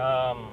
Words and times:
um, 0.00 0.48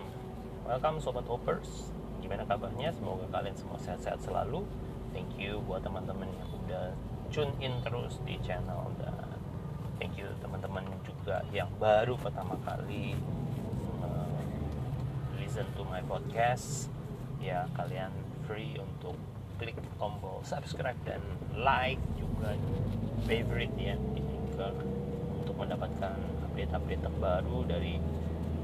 welcome 0.68 1.00
sobat 1.00 1.24
hoppers 1.26 1.90
gimana 2.20 2.44
kabarnya? 2.44 2.92
Semoga 2.92 3.24
kalian 3.32 3.56
semua 3.56 3.80
sehat-sehat 3.80 4.20
selalu. 4.20 4.68
Thank 5.16 5.40
you 5.40 5.64
buat 5.64 5.88
teman-teman 5.88 6.28
yang 6.28 6.50
udah 6.68 6.86
tune 7.32 7.56
in 7.64 7.80
terus 7.82 8.20
di 8.28 8.36
channel 8.44 8.92
dan 9.00 9.16
thank 9.98 10.20
you 10.20 10.28
teman-teman 10.44 10.84
juga 11.08 11.48
yang 11.56 11.72
baru 11.80 12.20
pertama 12.20 12.60
kali 12.68 13.16
uh, 14.04 14.36
listen 15.40 15.66
to 15.80 15.88
my 15.88 16.04
podcast. 16.04 16.92
Ya 17.40 17.72
kalian 17.80 18.12
free 18.44 18.76
untuk 18.76 19.16
klik 19.58 19.80
tombol 19.96 20.44
subscribe 20.44 21.00
dan 21.08 21.24
like 21.56 22.02
juga. 22.20 22.52
Favorite 23.26 23.74
ya 23.76 23.98
ini 24.14 24.36
juga 24.46 24.72
untuk 25.34 25.58
mendapatkan 25.58 26.16
update-update 26.48 27.02
terbaru 27.02 27.66
dari 27.66 27.98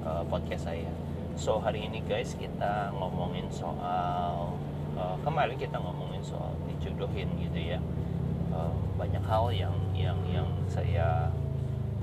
uh, 0.05 0.23
podcast 0.27 0.70
saya. 0.70 0.91
So 1.34 1.57
hari 1.57 1.89
ini 1.89 2.05
guys 2.05 2.38
kita 2.38 2.93
ngomongin 2.93 3.49
soal 3.49 4.53
uh, 4.93 5.17
kemarin 5.26 5.57
kita 5.57 5.81
ngomongin 5.81 6.21
soal 6.21 6.53
dijodohin 6.70 7.27
gitu 7.41 7.59
ya. 7.73 7.79
Uh, 8.53 8.70
banyak 8.99 9.23
hal 9.26 9.49
yang 9.49 9.73
yang 9.98 10.20
yang 10.29 10.45
saya 10.70 11.34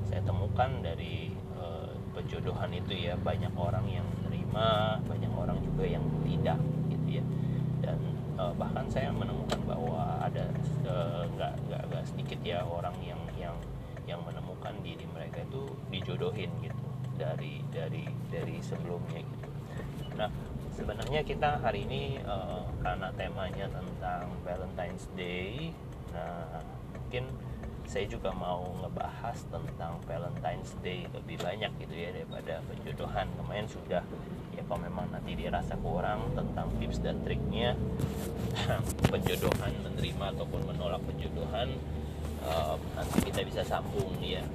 saya 0.02 0.20
temukan 0.26 0.82
dari 0.82 1.30
uh, 1.54 1.94
itu 2.74 2.94
ya. 2.96 3.14
Banyak 3.20 3.54
orang 3.54 3.86
yang 3.86 4.06
menerima 4.18 4.66
banyak 5.06 5.32
orang 5.32 5.58
juga 5.62 5.84
yang 5.86 6.04
tidak 6.26 6.58
gitu 6.90 7.22
ya. 7.22 7.24
Dan 7.80 7.98
uh, 8.34 8.52
bahkan 8.58 8.84
saya 8.90 9.14
menemukan 9.14 9.62
bahwa 9.62 10.18
ada 10.18 10.44
nggak 11.38 11.54
uh, 11.54 11.86
nggak 11.86 12.04
sedikit 12.04 12.40
ya 12.42 12.66
orang 12.66 12.96
yang 13.04 13.20
yang 13.38 13.54
yang 14.08 14.20
menemukan 14.26 14.74
diri 14.82 15.06
mereka 15.14 15.44
itu 15.46 15.70
dijodohin 15.92 16.50
gitu 16.64 16.79
dari 17.20 17.60
dari 17.68 18.08
dari 18.32 18.56
sebelumnya 18.64 19.20
gitu. 19.20 19.48
Nah 20.16 20.32
sebenarnya 20.72 21.20
kita 21.20 21.60
hari 21.60 21.84
ini 21.84 22.16
uh, 22.24 22.64
karena 22.80 23.12
temanya 23.12 23.68
tentang 23.68 24.32
Valentine's 24.40 25.04
Day, 25.12 25.76
nah 26.16 26.64
mungkin 26.96 27.28
saya 27.84 28.06
juga 28.06 28.30
mau 28.30 28.70
ngebahas 28.80 29.36
tentang 29.50 29.98
Valentine's 30.06 30.72
Day 30.80 31.04
lebih 31.10 31.42
banyak 31.42 31.68
gitu 31.84 31.94
ya 31.94 32.14
daripada 32.14 32.62
penjodohan 32.70 33.26
kemarin 33.34 33.66
sudah 33.66 34.02
ya 34.54 34.62
kalau 34.70 34.80
memang 34.86 35.10
nanti 35.10 35.34
dirasa 35.34 35.74
kurang 35.82 36.22
tentang 36.38 36.70
tips 36.78 37.02
dan 37.02 37.18
triknya 37.26 37.74
penjodohan 39.12 39.74
menerima 39.82 40.24
ataupun 40.38 40.70
menolak 40.70 41.02
penjodohan 41.02 41.74
uh, 42.46 42.78
nanti 42.94 43.18
kita 43.26 43.42
bisa 43.42 43.62
sambung 43.66 44.14
ya 44.22 44.46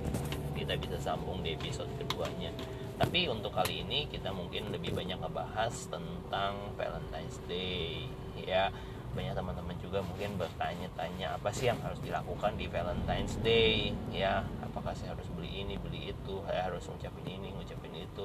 kita 0.56 0.80
bisa 0.80 0.98
sambung 0.98 1.44
di 1.44 1.53
episode 1.53 1.92
keduanya. 2.00 2.56
Tapi 2.95 3.28
untuk 3.28 3.52
kali 3.52 3.84
ini 3.84 4.08
kita 4.08 4.31
mungkin 4.31 4.72
lebih 4.72 4.95
banyak 4.95 5.20
ngebahas 5.20 5.75
tentang 5.92 6.72
Valentine's 6.80 7.44
Day 7.45 8.08
ya. 8.39 8.72
Banyak 9.11 9.36
teman-teman 9.36 9.76
juga 9.80 10.00
mungkin 10.03 10.39
bertanya-tanya 10.39 11.39
apa 11.39 11.52
sih 11.52 11.67
yang 11.72 11.80
harus 11.83 12.00
dilakukan 12.00 12.56
di 12.56 12.72
Valentine's 12.72 13.36
Day 13.44 13.92
ya? 14.16 14.48
Apakah 14.64 14.95
saya 14.95 15.11
harus 15.11 15.28
beli 15.36 15.67
ini 15.67 15.76
beli 15.76 16.16
itu? 16.16 16.39
Saya 16.48 16.72
harus 16.72 16.88
ngucapin 16.88 17.28
ini 17.28 17.52
ngucapin 17.52 17.92
itu. 17.95 18.23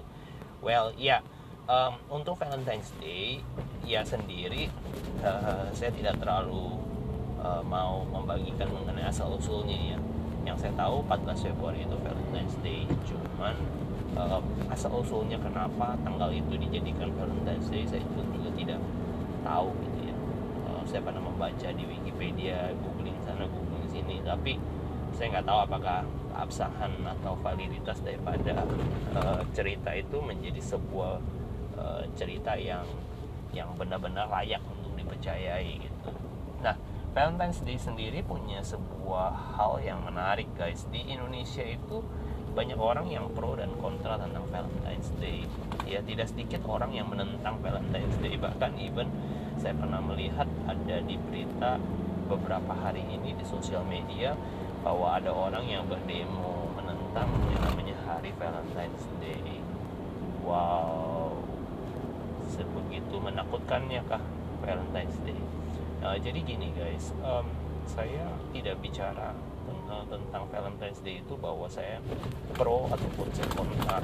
Well 0.62 0.95
ya 0.95 1.23
um, 1.67 1.95
untuk 2.11 2.39
Valentine's 2.39 2.95
Day 3.03 3.42
ya 3.86 4.06
sendiri 4.06 4.70
uh, 5.23 5.67
saya 5.75 5.91
tidak 5.95 6.19
terlalu 6.19 6.78
uh, 7.42 7.62
mau 7.62 8.03
membagikan 8.06 8.70
mengenai 8.70 9.06
asal 9.06 9.34
usulnya 9.34 9.97
ya 9.97 9.98
yang 10.44 10.56
saya 10.56 10.72
tahu 10.77 11.05
14 11.05 11.52
Februari 11.52 11.84
itu 11.84 11.96
Valentine's 12.00 12.56
Day 12.64 12.88
cuman 13.05 13.55
uh, 14.16 14.41
asal 14.72 14.91
usulnya 14.96 15.36
kenapa 15.41 15.94
tanggal 16.00 16.30
itu 16.33 16.56
dijadikan 16.56 17.12
Valentine's 17.14 17.69
Day 17.69 17.84
saya 17.84 18.00
juga, 18.05 18.22
juga 18.34 18.51
tidak 18.56 18.80
tahu 19.45 19.68
gitu 19.84 19.98
ya. 20.08 20.17
Uh, 20.68 20.83
saya 20.89 21.01
pernah 21.05 21.23
membaca 21.23 21.68
di 21.68 21.84
Wikipedia 21.84 22.73
googling 22.80 23.18
sana 23.24 23.45
googling 23.48 23.86
sini 23.90 24.20
tapi 24.24 24.56
saya 25.14 25.36
nggak 25.36 25.46
tahu 25.46 25.58
apakah 25.68 26.01
keabsahan 26.30 26.92
atau 27.05 27.36
validitas 27.42 27.98
daripada 28.01 28.64
uh, 29.12 29.42
cerita 29.52 29.92
itu 29.92 30.17
menjadi 30.22 30.62
sebuah 30.62 31.18
uh, 31.77 32.02
cerita 32.17 32.55
yang 32.57 32.86
yang 33.51 33.68
benar-benar 33.74 34.30
layak 34.30 34.62
untuk 34.70 34.95
dipercayai 34.95 35.83
gitu 35.83 35.89
Valentine's 37.10 37.58
Day 37.66 37.74
sendiri 37.74 38.22
punya 38.22 38.62
sebuah 38.62 39.58
hal 39.58 39.82
yang 39.82 40.06
menarik 40.06 40.46
guys. 40.54 40.86
Di 40.94 41.02
Indonesia 41.10 41.66
itu 41.66 42.06
banyak 42.54 42.78
orang 42.78 43.10
yang 43.10 43.26
pro 43.34 43.58
dan 43.58 43.74
kontra 43.82 44.14
tentang 44.14 44.46
Valentine's 44.46 45.10
Day. 45.18 45.42
Ya 45.90 45.98
tidak 46.06 46.30
sedikit 46.30 46.62
orang 46.70 46.94
yang 46.94 47.10
menentang 47.10 47.58
Valentine's 47.58 48.14
Day. 48.22 48.38
Bahkan 48.38 48.78
even 48.78 49.10
saya 49.58 49.74
pernah 49.74 49.98
melihat 49.98 50.46
ada 50.70 50.96
di 51.02 51.18
berita 51.18 51.82
beberapa 52.30 52.78
hari 52.78 53.02
ini 53.02 53.34
di 53.34 53.42
sosial 53.42 53.82
media 53.90 54.38
bahwa 54.86 55.18
ada 55.18 55.34
orang 55.34 55.66
yang 55.66 55.82
berdemo 55.90 56.70
menentang 56.78 57.27
yang 57.50 57.74
namanya 57.74 57.96
hari 58.06 58.30
Valentine's 58.38 59.02
Day. 59.18 59.58
Wow. 60.46 61.42
Sebegitu 62.54 63.18
menakutkannya 63.18 63.98
kah 64.06 64.22
Valentine's 64.62 65.18
Day 65.27 65.42
uh, 66.05 66.16
jadi 66.20 66.40
gini 66.42 66.72
guys. 66.77 67.12
Um, 67.24 67.46
saya 67.88 68.22
tidak 68.55 68.78
bicara 68.78 69.34
tentang, 69.66 70.06
tentang 70.06 70.42
Valentine's 70.55 71.00
Day 71.02 71.18
itu 71.18 71.34
bahwa 71.34 71.66
saya 71.66 71.98
pro 72.55 72.86
ataupun 72.86 73.27
saya 73.34 73.48
kontra 73.55 73.98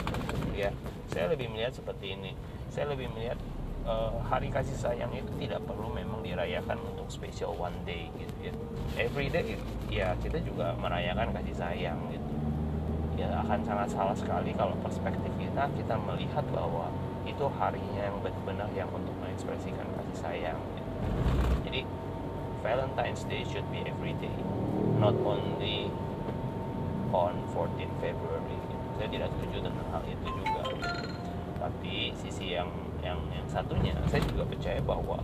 ya. 0.57 0.71
Saya 1.07 1.31
lebih 1.31 1.55
melihat 1.55 1.77
seperti 1.77 2.19
ini. 2.19 2.33
Saya 2.73 2.91
lebih 2.91 3.07
melihat 3.15 3.39
uh, 3.87 4.11
hari 4.27 4.51
kasih 4.51 4.75
sayang 4.75 5.15
itu 5.15 5.31
tidak 5.39 5.63
perlu 5.65 5.89
memang 5.95 6.21
dirayakan 6.27 6.83
untuk 6.83 7.07
special 7.09 7.55
one 7.55 7.77
day 7.87 8.11
gitu 8.19 8.51
ya. 8.51 8.55
Every 8.99 9.31
day 9.31 9.55
ya 9.87 10.19
kita 10.19 10.43
juga 10.43 10.75
merayakan 10.83 11.31
kasih 11.31 11.55
sayang 11.55 11.99
gitu. 12.11 12.33
Ya 13.17 13.33
akan 13.47 13.65
sangat 13.65 13.89
salah 13.95 14.17
sekali 14.19 14.53
kalau 14.53 14.77
perspektif 14.85 15.33
kita 15.41 15.71
kita 15.73 15.95
melihat 15.97 16.45
bahwa 16.53 16.93
itu 17.25 17.47
harinya 17.59 18.03
yang 18.07 18.19
benar-benar 18.23 18.69
yang 18.77 18.91
untuk 18.93 19.15
mengekspresikan 19.23 19.87
kasih 19.97 20.17
sayang 20.21 20.59
gitu. 20.75 20.86
Jadi 21.65 21.83
Valentine's 22.63 23.23
Day 23.27 23.43
should 23.47 23.67
be 23.71 23.85
every 23.87 24.15
day 24.19 24.35
not 24.99 25.15
only 25.23 25.91
on 27.13 27.39
14 27.53 27.89
February. 28.01 28.59
Saya 28.97 29.09
tidak 29.13 29.29
setuju 29.37 29.69
dengan 29.69 29.85
hal 29.93 30.03
itu 30.09 30.27
juga. 30.33 30.63
Tapi 31.61 32.17
sisi 32.17 32.57
yang 32.57 32.69
yang 33.05 33.21
yang 33.31 33.47
satunya 33.47 33.93
saya 34.09 34.25
juga 34.25 34.49
percaya 34.49 34.81
bahwa 34.83 35.21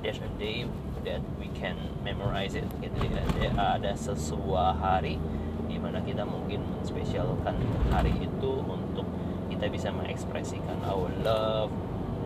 there's 0.00 0.18
a 0.18 0.30
day 0.40 0.64
that 1.04 1.20
we 1.36 1.52
can 1.52 1.76
memorize 2.00 2.56
it. 2.56 2.66
Gitu 2.80 3.08
ya 3.38 3.52
ada 3.56 3.92
sesuatu 3.94 4.56
hari 4.80 5.20
di 5.68 5.76
mana 5.76 6.00
kita 6.00 6.24
mungkin 6.24 6.64
menspesialkan 6.80 7.60
hari 7.92 8.16
itu 8.24 8.52
untuk 8.64 9.04
kita 9.52 9.68
bisa 9.68 9.92
mengekspresikan 9.92 10.80
our 10.88 11.12
love 11.20 11.72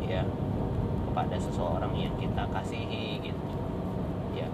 ya 0.06 0.22
kepada 1.12 1.36
seseorang 1.36 1.92
yang 1.92 2.16
kita 2.16 2.40
kasihi 2.48 3.20
gitu. 3.20 3.52
Ya 4.32 4.48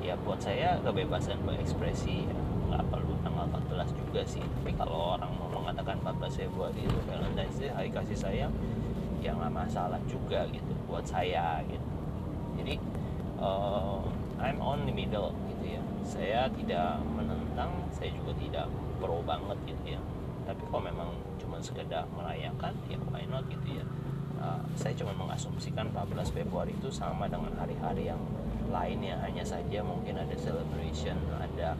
ya 0.00 0.16
buat 0.24 0.40
saya 0.40 0.80
kebebasan 0.80 1.36
berekspresi 1.44 2.24
ya 2.24 2.38
nggak 2.72 2.84
perlu 2.88 3.12
tanggal 3.20 3.44
14 3.52 3.92
juga 3.92 4.24
sih. 4.24 4.40
Tapi 4.40 4.72
kalau 4.72 5.20
orang 5.20 5.28
mau 5.36 5.52
mengatakan 5.52 6.00
14 6.00 6.48
Februari 6.48 6.80
itu 6.80 6.96
Valentine's 7.04 7.60
Day 7.60 7.68
hari 7.68 7.92
kasih 7.92 8.16
sayang 8.16 8.52
ya 9.20 9.36
nggak 9.36 9.52
masalah 9.52 10.00
juga 10.08 10.48
gitu 10.48 10.72
buat 10.88 11.04
saya 11.04 11.60
gitu. 11.68 11.88
Jadi 12.56 12.80
uh, 13.36 14.00
I'm 14.40 14.64
on 14.64 14.88
the 14.88 14.94
middle 14.96 15.36
gitu 15.52 15.76
ya. 15.76 15.82
Saya 16.08 16.48
tidak 16.56 17.04
menentang 17.04 17.84
saya 17.92 18.08
juga 18.16 18.32
tidak 18.40 18.66
pro 18.96 19.20
banget 19.28 19.60
gitu 19.68 19.92
ya. 19.92 20.00
Tapi 20.48 20.64
kalau 20.72 20.80
memang 20.88 21.12
cuma 21.36 21.60
sekedar 21.60 22.08
merayakan 22.16 22.72
ya 22.88 22.96
why 23.12 23.28
not 23.28 23.44
gitu 23.52 23.76
ya 23.76 23.84
uh, 24.40 24.62
saya 24.74 24.94
cuma 24.96 25.12
mengasumsikan 25.14 25.90
14 25.92 26.34
Februari 26.34 26.72
itu 26.74 26.88
sama 26.90 27.26
dengan 27.28 27.52
hari-hari 27.58 28.10
yang 28.10 28.20
lain 28.68 29.00
ya 29.00 29.16
hanya 29.24 29.42
saja 29.42 29.80
mungkin 29.80 30.20
ada 30.20 30.36
celebration 30.36 31.16
ada 31.40 31.72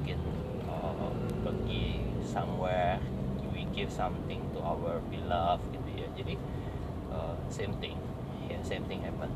mungkin 0.00 0.18
uh, 0.68 1.12
pergi 1.44 2.00
somewhere 2.24 2.96
we 3.54 3.62
give 3.70 3.88
something 3.88 4.42
to 4.50 4.58
our 4.58 4.98
beloved 5.06 5.62
gitu 5.70 5.90
ya. 5.94 6.08
Jadi 6.18 6.34
uh, 7.14 7.38
same 7.46 7.78
thing. 7.78 7.94
Ya 8.50 8.58
yeah, 8.58 8.60
same 8.66 8.84
thing 8.90 9.00
happen. 9.06 9.30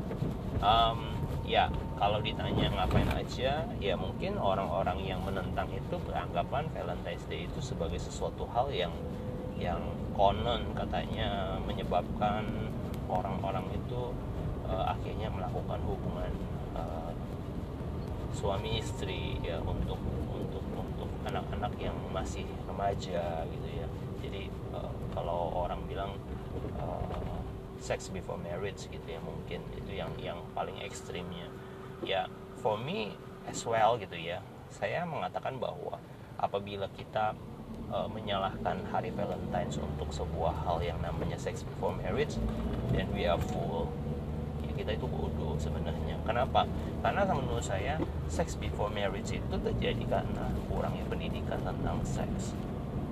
Um, 0.59 1.15
ya 1.47 1.71
kalau 1.97 2.21
ditanya 2.21 2.69
ngapain 2.69 3.09
aja 3.15 3.65
ya 3.81 3.93
mungkin 3.97 4.37
orang-orang 4.37 5.01
yang 5.01 5.23
menentang 5.23 5.71
itu 5.73 5.95
beranggapan 6.05 6.67
Valentine's 6.75 7.25
Day 7.25 7.49
itu 7.49 7.59
sebagai 7.63 7.97
sesuatu 7.97 8.45
hal 8.53 8.69
yang 8.69 8.93
yang 9.57 9.81
konon 10.19 10.75
katanya 10.75 11.55
menyebabkan 11.63 12.43
orang-orang 13.07 13.63
itu 13.71 14.11
uh, 14.67 14.91
akhirnya 14.91 15.31
melakukan 15.31 15.79
hubungan 15.87 16.27
uh, 16.75 17.15
suami 18.35 18.83
istri 18.83 19.39
ya 19.39 19.63
untuk 19.63 19.95
untuk 20.35 20.59
untuk 20.75 21.07
anak-anak 21.23 21.71
yang 21.79 21.95
masih 22.11 22.43
remaja 22.67 23.47
gitu 23.47 23.67
ya. 23.71 23.87
Jadi 24.19 24.51
uh, 24.75 24.91
kalau 25.15 25.55
orang 25.55 25.79
bilang 25.87 26.11
uh, 26.75 27.39
sex 27.79 28.11
before 28.11 28.35
marriage 28.35 28.91
gitu 28.91 29.07
ya 29.07 29.23
mungkin 29.23 29.63
itu 29.71 30.03
yang 30.03 30.11
yang 30.19 30.43
paling 30.51 30.75
ekstrimnya. 30.83 31.47
Ya 32.03 32.27
for 32.59 32.75
me 32.75 33.15
as 33.47 33.63
well 33.63 33.95
gitu 33.95 34.19
ya. 34.19 34.43
Saya 34.67 35.07
mengatakan 35.07 35.63
bahwa 35.63 35.95
apabila 36.35 36.91
kita 36.91 37.39
uh, 37.89 38.07
menyalahkan 38.09 38.85
hari 38.89 39.09
Valentine's 39.13 39.77
untuk 39.77 40.09
sebuah 40.13 40.65
hal 40.65 40.81
yang 40.81 40.97
namanya 41.01 41.37
sex 41.37 41.65
before 41.65 41.93
marriage 41.97 42.37
then 42.93 43.09
we 43.13 43.25
are 43.25 43.37
fool 43.37 43.89
ya 44.63 44.71
kita 44.75 44.91
itu 44.95 45.07
bodoh 45.07 45.55
sebenarnya. 45.57 46.15
Kenapa? 46.23 46.67
Karena 47.01 47.25
menurut 47.25 47.63
saya 47.63 47.97
sex 48.29 48.53
before 48.59 48.91
marriage 48.91 49.33
itu 49.33 49.55
terjadi 49.55 50.03
karena 50.05 50.45
kurangnya 50.69 51.05
pendidikan 51.09 51.59
tentang 51.63 51.99
seks 52.05 52.53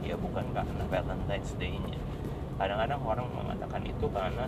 ya 0.06 0.16
bukan 0.16 0.46
karena 0.54 0.84
Valentine's 0.88 1.52
Day-nya. 1.60 2.00
Kadang-kadang 2.58 3.02
orang 3.04 3.28
mengatakan 3.34 3.82
itu 3.86 4.06
karena 4.10 4.46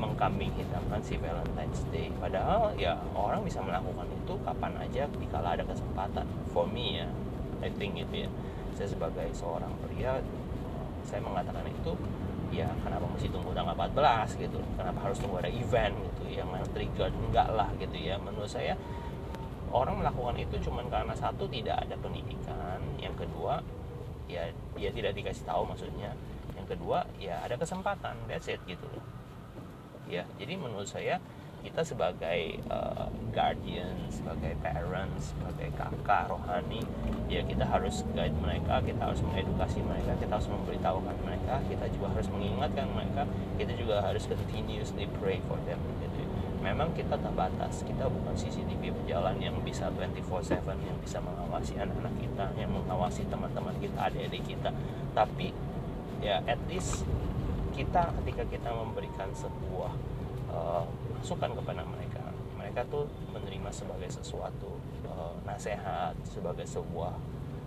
mengkambing 0.00 0.52
hitamkan 0.56 1.00
si 1.04 1.20
Valentine's 1.20 1.82
Day. 1.92 2.08
Padahal 2.16 2.72
ya 2.76 2.96
orang 3.12 3.44
bisa 3.44 3.60
melakukan 3.60 4.08
itu 4.08 4.34
kapan 4.44 4.72
aja 4.80 5.04
dikala 5.10 5.58
ada 5.58 5.64
kesempatan. 5.66 6.24
For 6.54 6.64
me 6.68 7.02
ya 7.04 7.08
I 7.60 7.68
think 7.76 8.00
itu 8.00 8.24
ya 8.24 8.30
saya 8.80 8.96
sebagai 8.96 9.28
seorang 9.36 9.68
pria 9.84 10.16
saya 11.04 11.20
mengatakan 11.20 11.68
itu 11.68 11.92
ya 12.48 12.64
kenapa 12.80 13.04
mesti 13.12 13.28
tunggu 13.28 13.52
tanggal 13.52 13.76
14 13.76 14.40
gitu? 14.40 14.56
Kenapa 14.80 14.98
harus 15.04 15.20
tunggu 15.20 15.36
ada 15.44 15.52
event 15.52 15.92
gitu 15.92 16.40
yang 16.40 16.48
trigger? 16.72 17.12
Enggak 17.12 17.52
lah 17.52 17.68
gitu 17.76 17.92
ya. 18.00 18.16
Menurut 18.16 18.48
saya 18.48 18.72
orang 19.68 20.00
melakukan 20.00 20.40
itu 20.40 20.56
cuman 20.64 20.88
karena 20.88 21.12
satu 21.12 21.44
tidak 21.52 21.76
ada 21.84 21.92
pendidikan. 22.00 22.80
Yang 22.96 23.28
kedua 23.28 23.60
ya 24.32 24.48
dia 24.74 24.90
tidak 24.96 25.12
dikasih 25.12 25.44
tahu 25.44 25.68
maksudnya. 25.68 26.16
Yang 26.56 26.66
kedua 26.72 27.04
ya 27.20 27.36
ada 27.44 27.60
kesempatan. 27.60 28.16
That's 28.32 28.48
it 28.48 28.64
gitu. 28.64 28.88
Loh 28.88 29.04
ya 30.10 30.26
jadi 30.42 30.58
menurut 30.58 30.90
saya 30.90 31.22
kita 31.60 31.84
sebagai 31.84 32.56
uh, 32.72 33.08
guardian, 33.30 33.94
sebagai 34.08 34.56
parents, 34.64 35.36
sebagai 35.36 35.70
kakak 35.76 36.32
rohani, 36.32 36.82
ya 37.28 37.44
kita 37.44 37.62
harus 37.68 38.02
guide 38.16 38.34
mereka, 38.40 38.80
kita 38.82 39.00
harus 39.00 39.20
mengedukasi 39.22 39.84
mereka, 39.84 40.16
kita 40.18 40.32
harus 40.40 40.50
memberitahukan 40.50 41.16
mereka, 41.22 41.54
kita 41.68 41.86
juga 41.92 42.06
harus 42.16 42.28
mengingatkan 42.32 42.88
mereka, 42.90 43.22
kita 43.60 43.72
juga 43.76 44.02
harus 44.02 44.24
continuously 44.26 45.06
pray 45.20 45.38
for 45.46 45.60
them. 45.68 45.78
Gitu. 46.00 46.20
Memang 46.60 46.92
kita 46.92 47.16
terbatas, 47.16 47.80
kita 47.84 48.04
bukan 48.08 48.36
CCTV 48.36 48.92
berjalan 48.92 49.36
yang 49.40 49.56
bisa 49.64 49.88
24/7 49.96 50.76
yang 50.84 50.98
bisa 51.00 51.16
mengawasi 51.24 51.80
anak-anak 51.80 52.14
kita, 52.20 52.46
yang 52.60 52.68
mengawasi 52.68 53.24
teman-teman 53.32 53.72
kita, 53.80 53.96
adik-adik 54.12 54.44
kita. 54.44 54.68
Tapi 55.16 55.56
ya 56.20 56.44
at 56.44 56.60
least 56.68 57.08
kita 57.72 58.12
ketika 58.20 58.44
kita 58.44 58.68
memberikan 58.76 59.32
sebuah 59.32 59.92
uh, 60.52 60.84
masukan 61.20 61.52
kepada 61.52 61.84
mereka. 61.84 62.24
Mereka 62.56 62.88
tuh 62.88 63.04
menerima 63.36 63.68
sebagai 63.68 64.08
sesuatu 64.08 64.80
uh, 65.04 65.36
nasihat 65.44 66.16
sebagai 66.24 66.64
sebuah 66.64 67.12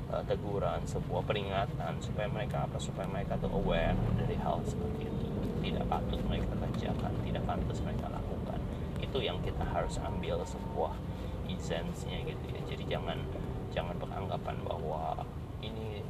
uh, 0.10 0.24
teguran 0.26 0.82
sebuah 0.90 1.22
peringatan 1.24 2.02
supaya 2.02 2.26
mereka 2.28 2.66
apa? 2.66 2.82
Supaya 2.82 3.06
mereka 3.06 3.38
tuh 3.38 3.54
aware 3.54 3.94
dari 4.18 4.34
hal 4.42 4.58
seperti 4.66 5.06
itu. 5.06 5.26
Tidak 5.64 5.86
patut 5.86 6.20
mereka 6.26 6.50
kerjakan 6.58 7.14
tidak 7.24 7.44
pantas 7.46 7.80
mereka 7.86 8.10
lakukan. 8.10 8.60
Itu 9.00 9.22
yang 9.22 9.38
kita 9.46 9.64
harus 9.64 10.02
ambil 10.02 10.42
sebuah 10.44 10.98
esensinya 11.46 12.20
gitu 12.26 12.46
ya. 12.50 12.62
Jadi 12.66 12.84
jangan 12.90 13.22
jangan 13.70 13.96
beranggapan 14.02 14.58
bahwa 14.66 15.22
ini 15.62 16.02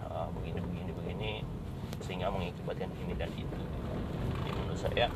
uh, 0.00 0.28
begini 0.40 0.58
begini 0.64 0.90
begini 0.96 1.32
sehingga 2.00 2.28
mengakibatkan 2.32 2.92
ini 3.04 3.14
dan 3.16 3.30
itu 3.36 3.60
saya 4.76 5.08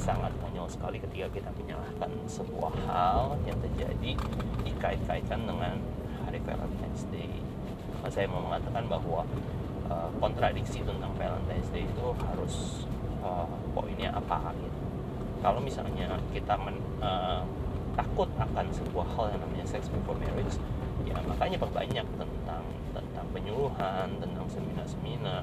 sangat 0.00 0.32
konyol 0.42 0.66
sekali 0.66 0.98
ketika 0.98 1.30
kita 1.30 1.50
menyalahkan 1.54 2.10
sebuah 2.26 2.74
hal 2.90 3.38
yang 3.46 3.58
terjadi 3.62 4.12
dikait-kaitkan 4.66 5.46
dengan 5.46 5.78
hari 6.26 6.40
Valentine's 6.42 7.06
Day. 7.14 7.30
Saya 8.10 8.28
mau 8.28 8.44
mengatakan 8.44 8.84
bahwa 8.90 9.24
uh, 9.88 10.08
kontradiksi 10.18 10.84
tentang 10.84 11.12
Valentine's 11.16 11.70
Day 11.70 11.86
itu 11.86 12.06
harus 12.20 12.84
uh, 13.24 13.48
poinnya 13.72 14.12
apa 14.12 14.52
gitu. 14.58 14.80
Kalau 15.40 15.60
misalnya 15.60 16.16
kita 16.32 16.56
men, 16.56 16.76
uh, 17.00 17.44
takut 17.94 18.28
akan 18.40 18.66
sebuah 18.74 19.06
hal 19.14 19.24
yang 19.36 19.40
namanya 19.46 19.66
sex 19.70 19.86
before 19.86 20.18
marriage 20.18 20.58
ya 21.06 21.18
makanya 21.26 21.58
perbanyak 21.58 22.06
tentang 22.18 22.64
tentang 22.94 23.26
penyuluhan 23.34 24.08
tentang 24.18 24.46
seminar-seminar. 24.50 25.42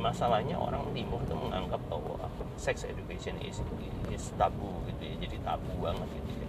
Masalahnya 0.00 0.56
orang 0.56 0.80
timur 0.96 1.20
itu 1.20 1.36
menganggap 1.36 1.80
bahwa 1.92 2.19
sex 2.60 2.84
education 2.84 3.40
is, 3.40 3.64
is 4.12 4.28
tabu 4.36 4.68
gitu 4.92 5.02
ya. 5.08 5.14
Jadi 5.24 5.36
tabu 5.40 5.72
banget 5.80 6.04
gitu 6.12 6.32
ya. 6.36 6.48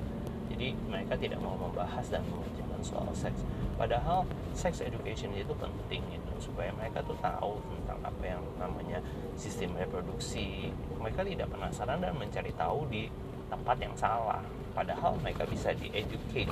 Jadi 0.51 0.67
mereka 0.91 1.15
tidak 1.15 1.39
mau 1.39 1.55
membahas 1.55 2.03
dan 2.11 2.19
mengerjakan 2.27 2.83
soal 2.83 3.07
seks. 3.15 3.39
Padahal 3.79 4.27
sex 4.51 4.83
education 4.83 5.31
itu 5.31 5.55
penting 5.55 6.03
gitu 6.11 6.51
supaya 6.51 6.75
mereka 6.75 6.99
tuh 7.07 7.15
tahu 7.23 7.63
tentang 7.63 7.99
apa 8.03 8.23
yang 8.27 8.43
namanya 8.59 8.99
sistem 9.39 9.71
reproduksi. 9.79 10.75
Mereka 10.99 11.23
tidak 11.23 11.47
penasaran 11.47 12.03
dan 12.03 12.13
mencari 12.19 12.51
tahu 12.59 12.83
di 12.91 13.07
tempat 13.47 13.79
yang 13.79 13.95
salah. 13.95 14.43
Padahal 14.75 15.15
mereka 15.23 15.47
bisa 15.47 15.71
di 15.71 15.87
educate 15.95 16.51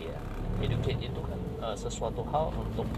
ya 0.00 0.16
educate 0.64 1.00
itu 1.00 1.20
kan 1.20 1.40
uh, 1.62 1.76
sesuatu 1.76 2.24
hal 2.32 2.50
untuk 2.56 2.88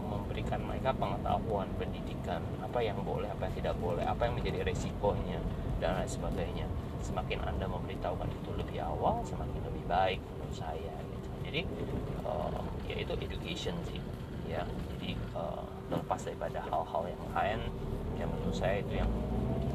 memberikan 0.00 0.60
mereka 0.64 0.90
pengetahuan 0.96 1.68
pendidikan 1.76 2.40
apa 2.60 2.80
yang 2.80 2.98
boleh 3.04 3.28
apa 3.28 3.48
yang 3.48 3.54
tidak 3.60 3.76
boleh 3.78 4.04
apa 4.04 4.26
yang 4.26 4.34
menjadi 4.36 4.64
resikonya 4.64 5.40
dan 5.78 6.00
lain 6.00 6.10
sebagainya. 6.10 6.66
Semakin 7.04 7.44
anda 7.44 7.68
memberitahukan 7.68 8.28
itu 8.32 8.50
lebih 8.56 8.80
awal 8.80 9.20
semakin 9.28 9.60
lebih 9.60 9.84
baik 9.84 10.20
menurut 10.24 10.56
saya 10.56 10.94
gitu. 10.96 11.28
jadi 11.44 11.60
uh, 12.24 12.64
ya 12.88 12.96
itu 13.04 13.12
education 13.12 13.76
sih 13.84 14.00
ya. 14.48 14.64
Jadi 14.96 15.16
uh, 15.36 15.64
terlepas 15.92 16.20
daripada 16.24 16.64
hal-hal 16.64 17.02
yang 17.04 17.22
lain 17.36 17.60
yang 18.16 18.28
menurut 18.32 18.56
saya 18.56 18.80
itu 18.80 18.96
yang 18.96 19.10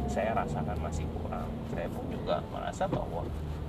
saya 0.10 0.34
rasakan 0.34 0.78
masih 0.82 1.06
kurang. 1.14 1.50
Saya 1.70 1.86
pun 1.94 2.02
juga 2.10 2.42
merasa 2.50 2.90
bahwa 2.90 3.22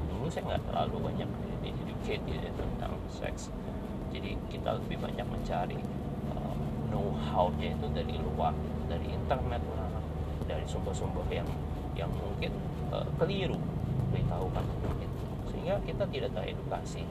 dulu 0.09 0.27
saya 0.33 0.57
nggak 0.57 0.65
terlalu 0.73 0.97
banyak 1.13 1.29
educate 1.61 2.25
ya, 2.25 2.49
tentang 2.57 2.93
seks. 3.13 3.53
Jadi 4.11 4.35
kita 4.49 4.81
lebih 4.81 4.99
banyak 5.05 5.27
mencari 5.29 5.79
know 6.91 7.15
how-nya 7.31 7.73
itu 7.73 7.87
dari 7.94 8.19
luar 8.19 8.53
dari 8.91 9.06
internet 9.09 9.63
lah 9.79 9.89
dari 10.44 10.67
sumber-sumber 10.67 11.25
yang 11.31 11.47
yang 11.94 12.11
mungkin 12.11 12.51
uh, 12.91 13.06
keliru 13.17 13.59
beritahukan 14.11 14.65
mungkin. 14.82 15.11
Sehingga 15.51 15.79
kita 15.87 16.05
tidak 16.11 16.31
teredukasi 16.35 17.06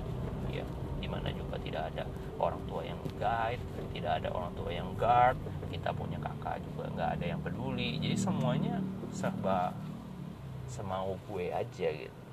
ya. 0.52 0.66
Di 1.00 1.08
mana 1.08 1.32
juga 1.32 1.56
tidak 1.64 1.96
ada 1.96 2.04
orang 2.36 2.60
tua 2.68 2.84
yang 2.84 3.00
guide 3.16 3.64
tidak 3.96 4.22
ada 4.24 4.30
orang 4.32 4.52
tua 4.56 4.70
yang 4.72 4.90
guard 4.96 5.36
kita 5.72 5.92
punya 5.92 6.20
kakak 6.20 6.60
juga 6.64 6.88
nggak 6.96 7.10
ada 7.20 7.26
yang 7.36 7.40
peduli. 7.40 8.00
Jadi 8.00 8.16
semuanya 8.16 8.84
serba 9.12 9.74
semau 10.70 11.18
gue 11.28 11.50
aja 11.50 11.88
gitu 11.90 12.29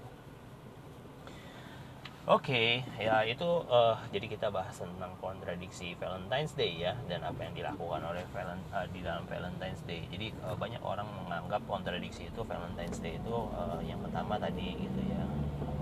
Oke, 2.26 2.82
okay, 2.82 3.06
ya 3.06 3.22
itu 3.22 3.46
uh, 3.70 3.94
jadi 4.10 4.26
kita 4.26 4.50
bahas 4.50 4.74
tentang 4.74 5.14
kontradiksi 5.22 5.94
Valentine's 5.94 6.58
Day 6.58 6.74
ya 6.74 6.98
dan 7.06 7.22
apa 7.22 7.38
yang 7.46 7.54
dilakukan 7.54 8.02
oleh 8.02 8.26
Valent 8.34 8.66
uh, 8.74 8.82
di 8.90 8.98
dalam 8.98 9.22
Valentine's 9.30 9.78
Day. 9.86 10.10
Jadi 10.10 10.34
uh, 10.42 10.58
banyak 10.58 10.82
orang 10.82 11.06
menganggap 11.22 11.62
kontradiksi 11.70 12.26
itu 12.26 12.42
Valentine's 12.42 12.98
Day 12.98 13.22
itu 13.22 13.30
uh, 13.30 13.78
yang 13.86 14.02
pertama 14.02 14.42
tadi 14.42 14.74
gitu 14.74 15.00
ya. 15.06 15.22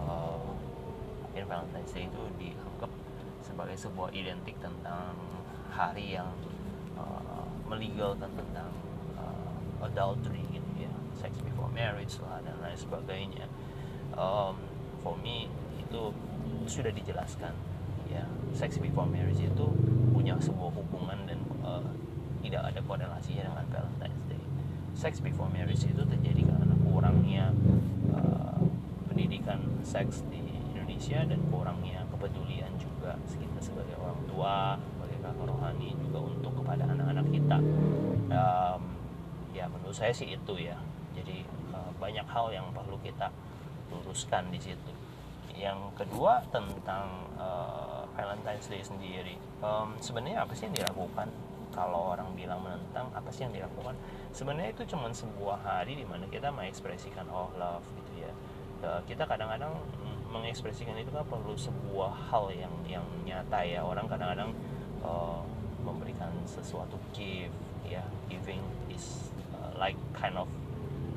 Uh, 0.04 0.52
Valentine's 1.32 1.96
Day 1.96 2.12
itu 2.12 2.22
dianggap 2.36 2.92
sebagai 3.40 3.80
sebuah 3.80 4.12
identik 4.12 4.60
tentang 4.60 5.16
hari 5.72 6.12
yang 6.12 6.28
uh, 7.00 7.48
melegalkan 7.72 8.28
tentang 8.36 8.68
uh, 9.16 9.80
adultery 9.80 10.44
gitu 10.52 10.84
ya, 10.84 10.92
sex 11.16 11.40
before 11.40 11.72
marriage 11.72 12.20
lah 12.20 12.44
dan 12.44 12.60
lain 12.60 12.76
sebagainya. 12.76 13.48
Um, 14.12 14.60
for 15.00 15.16
me 15.24 15.48
itu 15.80 16.12
sudah 16.68 16.92
dijelaskan 16.92 17.52
ya 18.08 18.24
sex 18.54 18.78
before 18.78 19.08
marriage 19.08 19.40
itu 19.40 19.66
punya 20.12 20.36
sebuah 20.38 20.70
hubungan 20.76 21.18
dan 21.26 21.40
uh, 21.64 21.82
tidak 22.44 22.62
ada 22.70 22.80
korelasinya 22.84 23.42
dengan 23.50 23.66
Valentine's 23.72 24.24
Day. 24.28 24.42
Sex 24.94 25.18
before 25.18 25.50
marriage 25.50 25.82
itu 25.82 26.02
terjadi 26.04 26.42
karena 26.44 26.76
kurangnya 26.84 27.44
uh, 28.12 28.60
pendidikan 29.10 29.58
seks 29.82 30.22
di 30.28 30.44
Indonesia 30.76 31.24
dan 31.24 31.40
kurangnya 31.48 32.04
kepedulian 32.12 32.70
juga 32.78 33.16
kita 33.26 33.60
sebagai 33.60 33.96
orang 33.98 34.20
tua, 34.28 34.78
sebagai 34.78 35.18
kakak 35.24 35.46
rohani 35.48 35.90
juga 35.98 36.18
untuk 36.22 36.52
kepada 36.62 36.84
anak-anak 36.86 37.26
kita. 37.32 37.58
Um, 38.30 38.82
ya 39.56 39.64
menurut 39.66 39.96
saya 39.96 40.12
sih 40.14 40.30
itu 40.30 40.54
ya. 40.60 40.78
Jadi 41.14 41.46
uh, 41.72 41.90
banyak 41.98 42.26
hal 42.28 42.52
yang 42.52 42.66
perlu 42.70 43.00
kita 43.02 43.32
luruskan 43.90 44.50
di 44.50 44.60
situ 44.62 45.03
yang 45.54 45.94
kedua 45.94 46.42
tentang 46.50 47.30
uh, 47.38 48.02
Valentine's 48.18 48.66
Day 48.66 48.82
sendiri. 48.82 49.38
Um, 49.62 49.94
sebenarnya 50.02 50.42
apa 50.42 50.52
sih 50.52 50.66
yang 50.66 50.74
dilakukan? 50.74 51.30
Kalau 51.74 52.14
orang 52.14 52.30
bilang 52.38 52.62
menentang 52.62 53.10
apa 53.10 53.26
sih 53.34 53.42
yang 53.46 53.54
dilakukan? 53.54 53.98
Sebenarnya 54.30 54.70
itu 54.70 54.86
cuma 54.94 55.10
sebuah 55.10 55.58
hari 55.62 55.98
di 55.98 56.06
mana 56.06 56.26
kita 56.30 56.54
mengekspresikan 56.54 57.26
oh 57.34 57.50
love 57.58 57.82
gitu 57.98 58.22
ya. 58.22 58.32
Kita 59.10 59.26
kadang-kadang 59.26 59.74
mengekspresikan 60.30 60.94
itu 61.00 61.10
kan 61.10 61.26
perlu 61.26 61.58
sebuah 61.58 62.30
hal 62.30 62.52
yang 62.54 62.74
yang 62.86 63.06
nyata 63.26 63.66
ya. 63.66 63.82
Orang 63.82 64.06
kadang-kadang 64.06 64.54
uh, 65.02 65.42
memberikan 65.82 66.30
sesuatu 66.46 66.94
gift 67.10 67.54
ya. 67.82 68.06
Giving 68.30 68.62
is 68.86 69.34
uh, 69.58 69.74
like 69.74 69.98
kind 70.14 70.38
of 70.38 70.46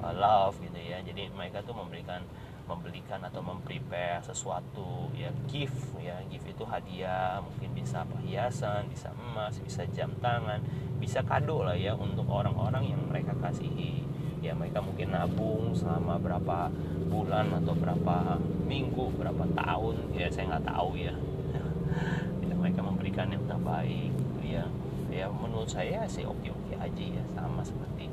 uh, 0.01 0.13
love 0.17 0.58
gitu 0.58 0.79
ya. 0.82 1.06
Jadi 1.06 1.29
mereka 1.38 1.62
tuh 1.62 1.77
memberikan 1.77 2.25
membelikan 2.67 3.24
atau 3.24 3.39
memprepare 3.39 4.19
sesuatu 4.21 5.09
ya 5.15 5.31
gift 5.47 5.95
ya. 5.97 6.19
Gift 6.27 6.51
itu 6.51 6.63
hadiah 6.67 7.39
mungkin 7.39 7.71
bisa 7.71 8.03
perhiasan 8.03 8.91
bisa 8.91 9.09
emas 9.15 9.55
bisa 9.63 9.88
jam 9.95 10.12
tangan 10.19 10.59
bisa 11.00 11.24
kado 11.24 11.63
lah 11.63 11.79
ya 11.79 11.95
untuk 11.95 12.27
orang-orang 12.27 12.91
yang 12.91 13.01
mereka 13.07 13.33
kasihi. 13.39 14.03
Ya 14.43 14.53
mereka 14.53 14.83
mungkin 14.83 15.15
nabung 15.15 15.74
selama 15.74 16.19
berapa 16.21 16.69
bulan 17.07 17.50
atau 17.63 17.74
berapa 17.74 18.38
minggu 18.67 19.15
berapa 19.17 19.47
tahun 19.55 20.13
ya 20.13 20.27
saya 20.29 20.55
nggak 20.55 20.67
tahu 20.67 20.91
ya. 21.00 21.15
Mereka 22.57 22.81
memberikan 22.83 23.31
yang 23.31 23.45
terbaik 23.47 24.12
gitu 24.12 24.41
ya. 24.43 24.65
Ya 25.07 25.25
menurut 25.31 25.71
saya 25.71 26.03
sih 26.05 26.27
oke 26.27 26.51
oke 26.51 26.74
aja 26.77 27.05
ya 27.05 27.24
sama 27.33 27.63
seperti 27.63 28.12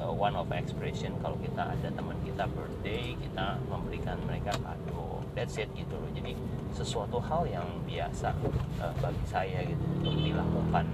uh, 0.00 0.12
one 0.12 0.34
of 0.36 0.48
expression. 0.52 1.14
Kalau 1.20 1.36
kita 1.40 1.72
ada 1.72 1.88
teman 1.92 2.16
kita 2.24 2.44
birthday 2.52 3.16
kita 3.18 3.60
memberikan 3.68 4.16
mereka 4.24 4.54
kado. 4.60 5.20
That's 5.36 5.60
it 5.60 5.68
gitu 5.76 5.94
loh. 5.96 6.10
Jadi 6.16 6.32
sesuatu 6.72 7.20
hal 7.20 7.44
yang 7.48 7.68
biasa 7.84 8.32
uh, 8.80 8.94
bagi 9.00 9.26
saya 9.28 9.64
gitu 9.64 9.84
untuk 10.00 10.16
dilakukan. 10.16 10.86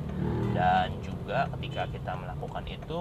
Dan 0.53 0.89
juga 1.03 1.47
ketika 1.59 1.87
kita 1.91 2.13
melakukan 2.19 2.65
itu 2.67 2.99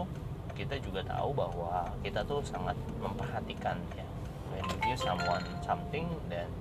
kita 0.53 0.75
juga 0.83 1.01
tahu 1.07 1.33
bahwa 1.33 1.89
kita 2.05 2.21
tuh 2.27 2.45
sangat 2.45 2.77
memperhatikan 3.01 3.77
ya. 3.97 4.05
When 4.51 4.67
you 4.67 4.77
give 4.83 4.99
someone 4.99 5.47
something 5.63 6.11
then 6.27 6.51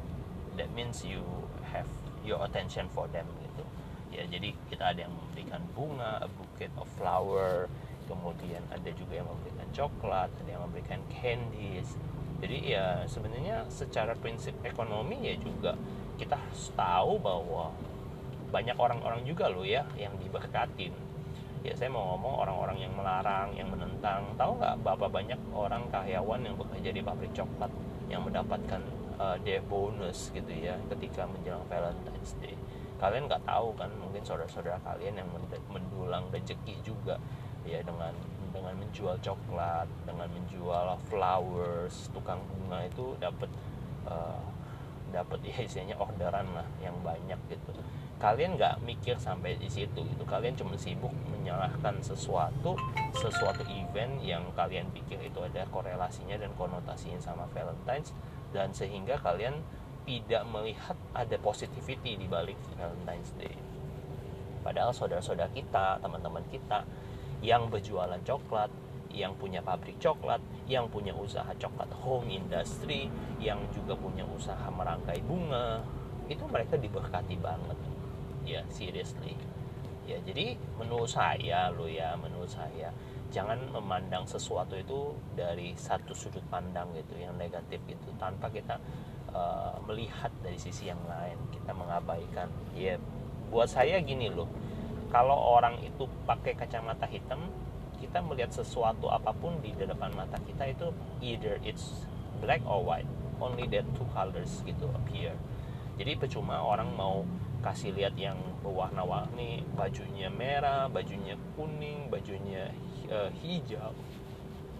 that 0.56 0.70
means 0.72 1.02
you 1.02 1.20
have 1.74 1.88
your 2.24 2.40
attention 2.44 2.88
for 2.92 3.10
them 3.10 3.26
gitu. 3.44 3.64
Ya 4.10 4.24
jadi 4.26 4.56
kita 4.72 4.94
ada 4.94 5.06
yang 5.06 5.14
memberikan 5.14 5.60
bunga 5.76 6.24
a 6.24 6.28
bouquet 6.28 6.72
of 6.80 6.88
flower 6.96 7.68
kemudian 8.10 8.66
ada 8.74 8.90
juga 8.90 9.22
yang 9.22 9.28
memberikan 9.30 9.68
coklat 9.70 10.28
ada 10.34 10.50
yang 10.50 10.62
memberikan 10.66 10.98
candies. 11.06 11.94
Jadi 12.40 12.72
ya 12.74 13.04
sebenarnya 13.06 13.68
secara 13.70 14.16
prinsip 14.18 14.56
ekonomi 14.66 15.22
ya 15.22 15.38
juga 15.38 15.78
kita 16.18 16.34
harus 16.34 16.72
tahu 16.74 17.20
bahwa 17.22 17.70
banyak 18.50 18.74
orang-orang 18.74 19.22
juga 19.22 19.46
loh 19.46 19.62
ya 19.62 19.86
yang 19.94 20.12
diberkatin. 20.18 20.90
Ya 21.60 21.76
saya 21.76 21.92
mau 21.92 22.16
ngomong 22.16 22.40
orang-orang 22.40 22.78
yang 22.82 22.92
melarang 22.96 23.52
yang 23.54 23.68
menentang. 23.70 24.24
Tahu 24.34 24.58
nggak 24.58 24.74
berapa 24.82 25.06
banyak 25.06 25.40
orang 25.52 25.86
karyawan 25.92 26.40
yang 26.42 26.56
bekerja 26.56 26.90
di 26.90 27.00
pabrik 27.04 27.32
coklat 27.36 27.70
yang 28.08 28.26
mendapatkan 28.26 28.80
uh, 29.20 29.36
day 29.44 29.60
bonus 29.62 30.32
gitu 30.34 30.50
ya 30.50 30.74
ketika 30.90 31.28
menjelang 31.28 31.62
Valentine's 31.68 32.32
Day? 32.40 32.56
Kalian 32.96 33.28
nggak 33.28 33.44
tahu 33.44 33.76
kan 33.76 33.88
mungkin 33.96 34.24
saudara-saudara 34.24 34.80
kalian 34.84 35.20
yang 35.20 35.28
mendulang 35.72 36.28
rezeki 36.32 36.80
juga 36.84 37.16
ya 37.64 37.80
dengan 37.84 38.14
dengan 38.50 38.74
menjual 38.76 39.16
coklat 39.22 39.86
dengan 40.04 40.28
menjual 40.30 40.98
flowers 41.06 42.10
tukang 42.10 42.42
bunga 42.50 42.82
itu 42.86 43.14
dapat 43.22 43.50
uh, 44.06 44.42
dapat 45.10 45.38
ya 45.48 45.56
isinya 45.62 45.96
orderan 45.98 46.46
lah 46.54 46.66
yang 46.82 46.94
banyak 47.02 47.38
gitu. 47.50 47.74
Kalian 48.20 48.60
nggak 48.60 48.84
mikir 48.84 49.16
sampai 49.16 49.56
di 49.56 49.64
situ 49.72 50.04
itu 50.04 50.24
kalian 50.28 50.52
cuma 50.52 50.76
sibuk 50.76 51.08
menyalahkan 51.32 52.04
sesuatu 52.04 52.76
sesuatu 53.16 53.64
event 53.64 54.20
yang 54.20 54.44
kalian 54.52 54.92
pikir 54.92 55.16
itu 55.24 55.40
ada 55.40 55.64
korelasinya 55.72 56.36
dan 56.36 56.52
konotasinya 56.52 57.16
sama 57.16 57.48
Valentine's 57.56 58.12
dan 58.52 58.76
sehingga 58.76 59.16
kalian 59.24 59.64
tidak 60.04 60.44
melihat 60.52 60.96
ada 61.16 61.36
positivity 61.40 62.20
di 62.20 62.26
balik 62.28 62.60
Valentine's 62.76 63.32
Day. 63.40 63.56
Padahal 64.60 64.92
saudara-saudara 64.92 65.48
kita 65.56 65.96
teman-teman 66.04 66.44
kita 66.52 66.84
yang 67.40 67.68
berjualan 67.72 68.20
coklat, 68.24 68.70
yang 69.10 69.34
punya 69.36 69.58
pabrik 69.64 69.98
coklat, 69.98 70.40
yang 70.70 70.86
punya 70.86 71.10
usaha 71.16 71.50
coklat 71.58 71.90
home 72.00 72.30
industry, 72.30 73.10
yang 73.42 73.58
juga 73.74 73.96
punya 73.98 74.22
usaha 74.22 74.70
merangkai 74.70 75.18
bunga, 75.26 75.82
itu 76.30 76.44
mereka 76.46 76.78
diberkati 76.78 77.36
banget. 77.40 77.78
Ya, 78.46 78.62
seriously. 78.70 79.36
Ya, 80.06 80.18
jadi 80.26 80.58
menurut 80.78 81.10
saya 81.10 81.70
lo 81.70 81.86
ya, 81.86 82.14
menurut 82.18 82.50
saya 82.50 82.90
jangan 83.30 83.62
memandang 83.70 84.26
sesuatu 84.26 84.74
itu 84.74 85.14
dari 85.38 85.72
satu 85.78 86.10
sudut 86.10 86.42
pandang 86.50 86.90
gitu 86.98 87.14
yang 87.14 87.38
negatif 87.38 87.78
gitu 87.86 88.10
tanpa 88.18 88.50
kita 88.50 88.74
uh, 89.30 89.78
melihat 89.86 90.34
dari 90.42 90.58
sisi 90.58 90.90
yang 90.90 90.98
lain 91.06 91.38
kita 91.54 91.70
mengabaikan 91.70 92.50
ya 92.74 92.98
buat 93.48 93.70
saya 93.70 94.02
gini 94.02 94.34
loh 94.34 94.50
kalau 95.10 95.58
orang 95.58 95.78
itu 95.82 96.06
pakai 96.24 96.54
kacamata 96.54 97.06
hitam 97.10 97.50
kita 97.98 98.22
melihat 98.24 98.48
sesuatu 98.54 99.12
apa 99.12 99.34
pun 99.36 99.60
di 99.60 99.76
depan 99.76 100.14
mata 100.16 100.40
kita 100.46 100.72
itu 100.72 100.88
either 101.20 101.60
it's 101.60 102.08
black 102.40 102.64
or 102.64 102.80
white. 102.80 103.06
Only 103.40 103.68
that 103.72 103.84
two 103.96 104.08
colors 104.12 104.64
gitu 104.64 104.88
appear. 104.96 105.36
Jadi 106.00 106.16
percuma 106.16 106.64
orang 106.64 106.96
mau 106.96 107.24
kasih 107.60 107.92
lihat 107.92 108.16
yang 108.16 108.40
berwarna-warni 108.64 109.64
bajunya 109.76 110.32
merah 110.32 110.88
bajunya 110.88 111.36
kuning 111.56 112.08
bajunya 112.08 112.72
uh, 113.12 113.28
hijau 113.44 113.92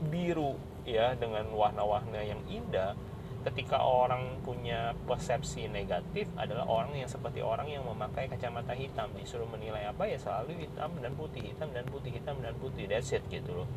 biru 0.09 0.57
ya 0.89 1.13
dengan 1.13 1.45
warna-warna 1.53 2.25
yang 2.25 2.41
indah 2.49 2.97
ketika 3.41 3.81
orang 3.81 4.37
punya 4.45 4.93
persepsi 5.09 5.65
negatif 5.73 6.29
adalah 6.37 6.69
orang 6.69 6.93
yang 6.93 7.09
seperti 7.09 7.41
orang 7.41 7.73
yang 7.73 7.81
memakai 7.89 8.29
kacamata 8.29 8.77
hitam. 8.77 9.09
Disuruh 9.17 9.49
menilai 9.49 9.89
apa 9.89 10.05
ya 10.05 10.21
selalu 10.21 10.61
hitam 10.69 10.93
dan 11.01 11.17
putih 11.17 11.41
hitam 11.41 11.73
dan 11.73 11.85
putih 11.89 12.13
hitam 12.13 12.37
dan 12.45 12.53
putih. 12.61 12.85
That's 12.85 13.17
it 13.17 13.25
gitu 13.33 13.65
loh. 13.65 13.69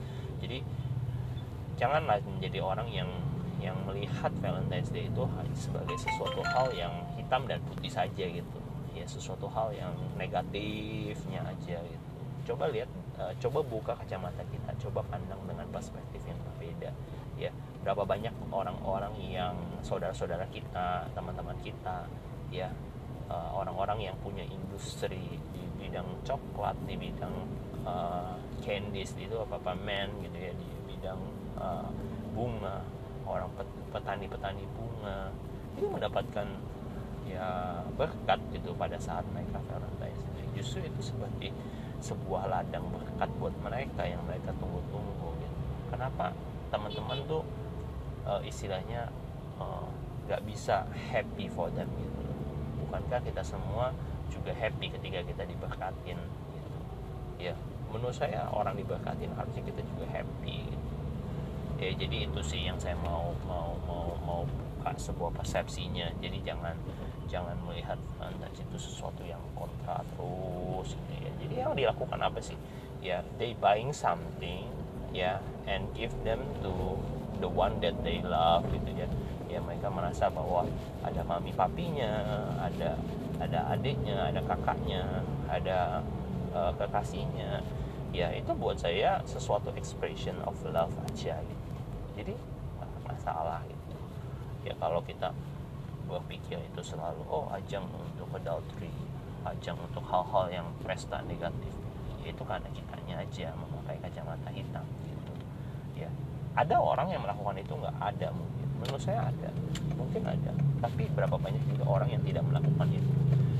Jadi 0.43 0.59
janganlah 1.79 2.19
menjadi 2.27 2.59
orang 2.59 2.91
yang 2.91 3.09
yang 3.63 3.79
melihat 3.87 4.35
Valentine's 4.43 4.91
Day 4.91 5.07
itu 5.07 5.23
sebagai 5.55 5.95
sesuatu 5.95 6.43
hal 6.43 6.67
yang 6.75 6.91
hitam 7.15 7.47
dan 7.47 7.63
putih 7.63 7.87
saja 7.87 8.25
gitu. 8.27 8.59
Ya 8.91 9.07
sesuatu 9.07 9.47
hal 9.47 9.71
yang 9.71 9.95
negatifnya 10.19 11.39
aja 11.47 11.79
gitu. 11.79 12.07
Coba 12.51 12.67
lihat 12.67 12.91
uh, 13.15 13.31
coba 13.39 13.63
buka 13.63 13.93
kacamata 13.95 14.43
kita 14.51 14.75
coba 14.83 15.07
pandang 15.07 15.39
dengan 15.47 15.63
perspektif 15.71 16.19
yang 16.27 16.35
berbeda. 16.51 16.91
Ya 17.39 17.55
berapa 17.83 18.07
banyak 18.07 18.31
orang-orang 18.47 19.11
yang 19.19 19.55
saudara-saudara 19.83 20.47
kita 20.49 21.03
teman-teman 21.11 21.59
kita 21.59 22.07
ya 22.47 22.71
eh, 23.27 23.49
orang-orang 23.51 23.99
uh, 23.99 24.05
yang 24.07 24.17
punya 24.23 24.47
industri 24.47 25.37
di 25.51 25.63
bidang 25.77 26.07
coklat 26.23 26.79
di 26.87 26.95
bidang 26.95 27.35
uh, 27.83 28.39
candies 28.63 29.11
itu 29.19 29.35
apa 29.35 29.59
apa 29.59 29.75
men 29.75 30.09
gitu 30.23 30.37
ya 30.39 30.53
di 30.55 30.69
bidang 30.87 31.19
uh, 31.59 31.91
bunga 32.31 32.79
orang 33.27 33.51
petani-petani 33.91 34.63
bunga 34.79 35.27
itu 35.75 35.85
mendapatkan 35.91 36.47
ya 37.27 37.79
berkat 37.99 38.39
gitu 38.51 38.75
pada 38.75 38.95
saat 38.99 39.23
mereka 39.31 39.59
Valentine's 39.67 40.23
Day 40.35 40.47
justru 40.55 40.83
itu 40.87 41.11
seperti 41.11 41.51
sebuah 42.03 42.51
ladang 42.51 42.83
berkat 42.91 43.31
buat 43.39 43.55
mereka 43.63 44.03
yang 44.03 44.19
mereka 44.27 44.51
tunggu-tunggu 44.59 45.29
gitu. 45.39 45.57
Kenapa 45.87 46.35
teman-teman 46.67 47.23
tuh 47.29 47.47
uh, 48.27 48.41
istilahnya 48.43 49.11
eh, 49.59 49.87
nggak 50.27 50.41
uh, 50.41 50.45
bisa 50.47 50.87
happy 51.11 51.47
for 51.51 51.69
them 51.75 51.87
gitu. 51.99 52.23
Bukankah 52.85 53.19
kita 53.23 53.43
semua 53.43 53.91
juga 54.31 54.55
happy 54.55 54.91
ketika 54.91 55.19
kita 55.23 55.43
diberkatin 55.47 56.19
gitu? 56.55 56.79
Ya 57.39 57.55
menurut 57.93 58.15
saya 58.15 58.49
orang 58.49 58.73
diberkatin 58.73 59.29
harusnya 59.37 59.61
kita 59.61 59.81
juga 59.85 60.05
happy 60.09 60.57
gitu. 60.65 60.89
ya 61.77 61.91
jadi 61.99 62.31
itu 62.31 62.39
sih 62.41 62.63
yang 62.63 62.79
saya 62.79 62.95
mau 63.03 63.35
mau 63.43 63.75
mau 63.85 64.15
mau 64.23 64.41
buka 64.47 64.95
sebuah 64.95 65.31
persepsinya. 65.35 66.07
Jadi 66.23 66.39
jangan 66.43 66.75
jangan 67.27 67.55
melihat 67.65 67.97
Valentine's 68.19 68.61
itu 68.61 68.77
sesuatu 68.77 69.23
yang 69.25 69.41
kontra 69.55 69.99
terus 70.15 70.95
gitu 70.95 71.13
ya. 71.19 71.31
Jadi 71.43 71.53
yang 71.59 71.73
dilakukan 71.75 72.19
apa 72.19 72.39
sih? 72.39 72.55
Ya 73.03 73.19
they 73.35 73.51
buying 73.59 73.91
something 73.91 74.67
ya 75.13 75.43
and 75.67 75.87
give 75.95 76.11
them 76.23 76.39
to 76.61 76.97
the 77.39 77.49
one 77.49 77.79
that 77.79 77.95
they 78.03 78.19
love 78.23 78.63
gitu 78.71 78.91
ya. 78.93 79.07
Ya 79.51 79.59
mereka 79.61 79.91
merasa 79.93 80.31
bahwa 80.33 80.65
ada 81.05 81.21
mami 81.27 81.53
papinya 81.53 82.25
ada 82.57 82.97
ada 83.37 83.59
adiknya 83.75 84.33
ada 84.33 84.41
kakaknya 84.43 85.03
ada 85.47 86.01
uh, 86.55 86.71
kekasihnya. 86.75 87.61
Ya 88.13 88.29
itu 88.33 88.53
buat 88.53 88.77
saya 88.77 89.21
sesuatu 89.25 89.73
expression 89.73 90.37
of 90.45 90.57
love 90.69 90.93
aja 91.09 91.37
gitu. 91.41 91.71
Jadi 92.17 92.33
masalah 93.05 93.61
gitu. 93.65 93.97
Ya 94.69 94.73
kalau 94.77 95.01
kita 95.05 95.33
berpikir 96.07 96.59
itu 96.59 96.81
selalu 96.83 97.23
oh 97.31 97.47
ajang 97.55 97.87
untuk 97.89 98.27
adultery 98.37 98.91
ajang 99.43 99.75
untuk 99.79 100.03
hal-hal 100.07 100.47
yang 100.51 100.67
pesta 100.83 101.19
negatif 101.27 101.71
itu 102.23 102.43
karena 102.47 102.67
kitanya 102.71 103.19
aja 103.19 103.51
memakai 103.59 103.99
kacamata 103.99 104.47
hitam. 104.55 104.85
ya 104.87 105.02
ada 106.53 106.75
orang 106.77 107.07
yang 107.09 107.21
melakukan 107.25 107.57
itu 107.57 107.73
nggak 107.73 107.95
ada 107.97 108.27
mungkin. 108.33 108.67
Menurut 108.81 109.01
saya 109.01 109.29
ada. 109.29 109.49
Mungkin 109.97 110.21
ada. 110.25 110.51
Tapi 110.83 111.03
berapa 111.13 111.35
banyak 111.37 111.63
juga 111.73 111.83
orang 111.89 112.09
yang 112.13 112.21
tidak 112.21 112.43
melakukan 112.45 112.87
itu. 112.93 113.13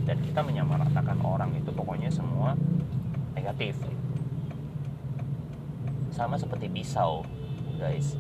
Dan 0.04 0.20
kita 0.20 0.44
menyamaratakan 0.44 1.18
orang 1.24 1.56
itu 1.58 1.72
pokoknya 1.74 2.12
semua 2.14 2.54
negatif. 3.34 3.80
Sama 6.14 6.38
seperti 6.38 6.70
pisau 6.70 7.26
guys. 7.82 8.14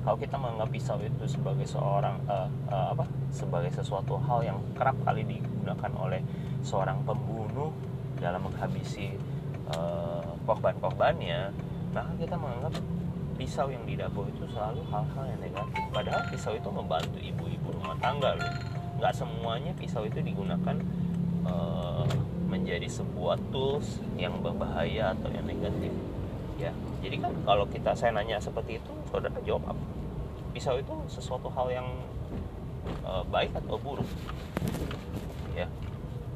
Kalau 0.00 0.16
kita 0.16 0.40
menganggap 0.40 0.72
pisau 0.72 0.96
itu 1.02 1.24
sebagai 1.28 1.68
seorang 1.68 2.16
uh, 2.24 2.48
uh, 2.72 2.86
apa? 2.96 3.04
Sebagai 3.34 3.74
sesuatu 3.74 4.16
hal 4.16 4.46
yang 4.46 4.58
kerap 4.78 4.96
kali 5.04 5.26
digunakan 5.28 5.92
oleh 5.98 6.24
seorang 6.64 7.04
pembunuh 7.04 7.72
dalam 8.20 8.44
menghabisi 8.44 9.16
uh, 9.72 10.24
korban-korbannya 10.44 11.52
maka 11.90 12.12
kita 12.20 12.36
menganggap 12.38 12.74
pisau 13.40 13.72
yang 13.72 13.80
di 13.88 13.96
dapur 13.96 14.28
itu 14.28 14.44
selalu 14.52 14.84
hal-hal 14.92 15.24
yang 15.24 15.40
negatif. 15.40 15.80
Padahal 15.88 16.20
pisau 16.28 16.52
itu 16.52 16.68
membantu 16.68 17.16
ibu-ibu 17.16 17.72
rumah 17.72 17.96
tangga 17.96 18.36
loh. 18.36 18.52
Nggak 19.00 19.16
semuanya 19.16 19.72
pisau 19.80 20.04
itu 20.04 20.20
digunakan 20.20 20.76
uh, 21.48 22.04
menjadi 22.52 22.84
sebuah 22.84 23.40
tools 23.48 24.04
yang 24.20 24.36
berbahaya 24.44 25.16
atau 25.16 25.32
yang 25.32 25.48
negatif 25.48 25.88
ya. 26.60 26.68
Jadi 27.00 27.16
kan 27.16 27.32
kalau 27.48 27.64
kita 27.64 27.96
saya 27.96 28.12
nanya 28.12 28.36
seperti 28.36 28.76
itu 28.76 28.92
saudara 29.08 29.40
jawab 29.40 29.72
apa? 29.72 29.84
Pisau 30.52 30.76
itu 30.76 30.92
sesuatu 31.08 31.48
hal 31.48 31.72
yang 31.72 31.88
uh, 33.08 33.24
baik 33.24 33.56
atau 33.56 33.80
buruk 33.80 34.04
ya. 35.56 35.64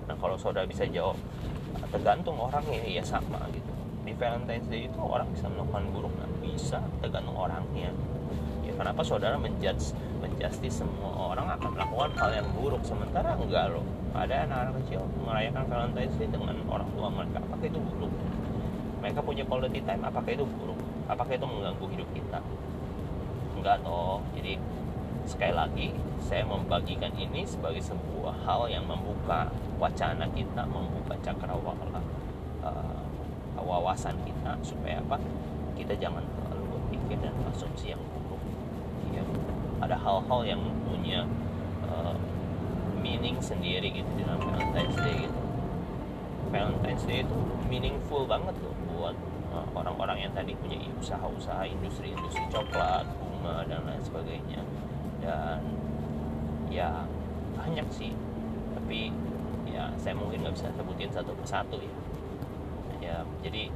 Nah 0.08 0.16
kalau 0.16 0.40
saudara 0.40 0.64
bisa 0.64 0.88
jawab 0.88 1.20
tergantung 1.92 2.40
orangnya 2.40 2.80
ya 2.80 3.04
sama 3.04 3.44
gitu 3.52 3.73
di 4.04 4.12
Valentine's 4.12 4.68
Day 4.68 4.86
itu 4.86 5.00
orang 5.00 5.26
bisa 5.32 5.48
melakukan 5.48 5.88
buruk 5.90 6.12
nah 6.20 6.28
bisa 6.44 6.78
tergantung 7.00 7.34
orangnya. 7.34 7.90
Ya 8.64 8.72
kenapa 8.76 9.00
saudara 9.00 9.40
menjudge 9.40 9.96
menjustis 10.20 10.84
semua 10.84 11.32
orang 11.32 11.48
akan 11.56 11.72
melakukan 11.72 12.10
hal 12.20 12.30
yang 12.36 12.48
buruk? 12.52 12.84
Sementara 12.84 13.32
enggak 13.36 13.72
loh. 13.72 13.84
Ada 14.14 14.46
anak-anak 14.46 14.74
kecil 14.84 15.02
merayakan 15.24 15.64
Valentine's 15.66 16.14
Day 16.20 16.28
dengan 16.30 16.54
orang 16.70 16.88
tua 16.94 17.08
mereka. 17.10 17.40
Apakah 17.42 17.66
itu 17.66 17.80
buruk? 17.80 18.12
Mereka 19.00 19.20
punya 19.20 19.44
quality 19.44 19.80
time 19.84 20.04
apakah 20.04 20.30
itu 20.32 20.44
buruk? 20.44 20.80
Apakah 21.08 21.32
itu 21.36 21.46
mengganggu 21.48 21.86
hidup 21.96 22.08
kita? 22.12 22.38
Enggak 23.56 23.80
toh. 23.82 24.20
Jadi 24.36 24.60
sekali 25.24 25.54
lagi 25.56 25.88
saya 26.20 26.44
membagikan 26.44 27.12
ini 27.16 27.48
sebagai 27.48 27.80
sebuah 27.80 28.44
hal 28.44 28.68
yang 28.68 28.84
membuka 28.84 29.48
wacana 29.80 30.28
kita 30.32 30.68
membuka 30.68 31.16
cakrawala 31.24 31.93
wawasan 33.74 34.14
kita 34.22 34.54
supaya 34.62 35.02
apa? 35.02 35.18
Kita 35.74 35.98
jangan 35.98 36.22
terlalu 36.22 36.78
berpikir 36.78 37.18
dan 37.18 37.34
asumsi 37.50 37.90
yang 37.90 38.02
buruk. 38.14 38.42
Ya 39.10 39.26
ada 39.82 39.98
hal-hal 39.98 40.40
yang 40.46 40.62
punya 40.86 41.26
uh, 41.90 42.14
meaning 43.02 43.42
sendiri 43.42 43.90
gitu 43.90 44.06
dalam 44.22 44.38
Valentine's 44.38 44.98
Day 45.02 45.26
gitu. 45.26 45.40
Valentine's 46.54 47.04
Day 47.04 47.26
itu 47.26 47.38
meaningful 47.66 48.30
banget 48.30 48.54
loh 48.62 48.74
buat 48.94 49.16
uh, 49.50 49.66
orang-orang 49.74 50.30
yang 50.30 50.32
tadi 50.32 50.54
punya 50.54 50.78
usaha-usaha 51.02 51.66
industri-industri 51.66 52.46
coklat, 52.54 53.04
bunga 53.18 53.66
dan 53.66 53.82
lain 53.82 54.02
sebagainya. 54.06 54.62
Dan 55.18 55.58
ya 56.70 57.02
banyak 57.58 57.86
sih, 57.90 58.14
tapi 58.78 59.10
ya 59.66 59.90
saya 59.98 60.14
mungkin 60.14 60.46
nggak 60.46 60.54
bisa 60.54 60.70
sebutin 60.78 61.10
satu 61.10 61.34
persatu 61.34 61.82
ya. 61.82 61.94
Ya 63.44 63.52
jadi 63.52 63.68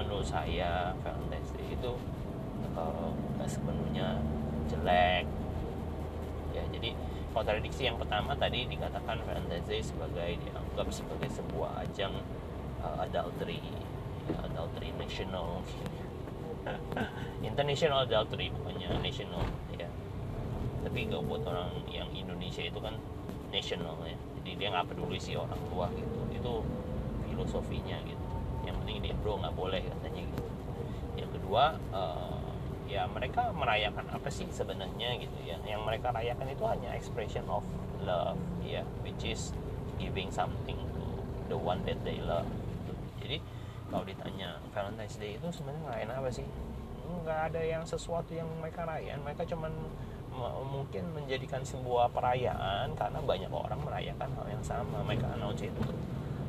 menurut 0.00 0.24
saya 0.24 0.96
Valentine's 1.04 1.52
Day 1.52 1.76
itu 1.76 1.92
uh, 2.72 3.12
nggak 3.36 3.44
uh, 3.44 3.52
sepenuhnya 3.52 4.16
jelek. 4.64 5.28
Ya 6.56 6.64
jadi 6.72 6.96
kontradiksi 7.36 7.84
yang 7.84 8.00
pertama 8.00 8.32
tadi 8.40 8.64
dikatakan 8.64 9.20
Valentine's 9.28 9.68
Day 9.68 9.84
sebagai 9.84 10.40
dianggap 10.40 10.88
sebagai 10.88 11.28
sebuah 11.36 11.84
ajang 11.84 12.16
uh, 12.80 13.04
adultery. 13.04 13.60
Adultery 14.40 14.88
national. 14.96 15.60
International 17.44 18.08
adultery 18.08 18.48
pokoknya 18.56 18.88
national 19.04 19.44
ya. 19.76 19.88
Tapi 20.80 21.12
gak 21.12 21.20
buat 21.28 21.44
orang 21.44 21.76
yang 21.92 22.08
Indonesia 22.16 22.64
itu 22.64 22.80
kan 22.80 22.96
national 23.52 24.00
ya. 24.00 24.16
Jadi 24.40 24.50
dia 24.56 24.72
nggak 24.72 24.96
peduli 24.96 25.20
sih 25.20 25.36
orang 25.36 25.60
tua 25.68 25.92
gitu. 25.92 26.20
Itu 26.32 26.64
filosofinya 27.28 28.00
gitu 28.08 28.19
dia 28.98 29.14
bro 29.14 29.38
nggak 29.38 29.54
boleh 29.54 29.78
katanya 29.86 30.26
gitu. 30.26 30.42
Yang 31.14 31.30
kedua 31.38 31.78
uh, 31.94 32.42
ya 32.90 33.06
mereka 33.06 33.54
merayakan 33.54 34.10
apa 34.10 34.26
sih 34.26 34.50
sebenarnya 34.50 35.14
gitu 35.22 35.38
ya. 35.46 35.62
Yang 35.62 35.86
mereka 35.86 36.10
rayakan 36.10 36.50
itu 36.50 36.64
hanya 36.66 36.90
expression 36.98 37.46
of 37.46 37.62
love 38.02 38.40
ya 38.66 38.82
which 39.06 39.22
is 39.22 39.54
giving 40.00 40.32
something 40.34 40.80
to 40.96 41.04
the 41.46 41.58
one 41.58 41.84
that 41.86 42.00
they 42.02 42.18
love. 42.18 42.48
Jadi 43.22 43.38
kalau 43.90 44.02
ditanya 44.06 44.58
Valentine's 44.74 45.18
Day 45.18 45.38
itu 45.38 45.46
sebenarnya 45.54 45.82
ngerayain 45.86 46.10
apa 46.10 46.30
sih? 46.34 46.46
Nggak 47.10 47.40
ada 47.52 47.60
yang 47.62 47.82
sesuatu 47.86 48.34
yang 48.34 48.48
mereka 48.58 48.82
rayain. 48.88 49.20
Mereka 49.22 49.46
cuman 49.46 49.70
mungkin 50.70 51.10
menjadikan 51.12 51.60
sebuah 51.60 52.08
perayaan 52.16 52.96
karena 52.96 53.18
banyak 53.20 53.50
orang 53.52 53.82
merayakan 53.82 54.30
hal 54.40 54.46
yang 54.48 54.64
sama. 54.64 55.02
Mereka 55.04 55.26
announce 55.36 55.66
itu 55.66 55.82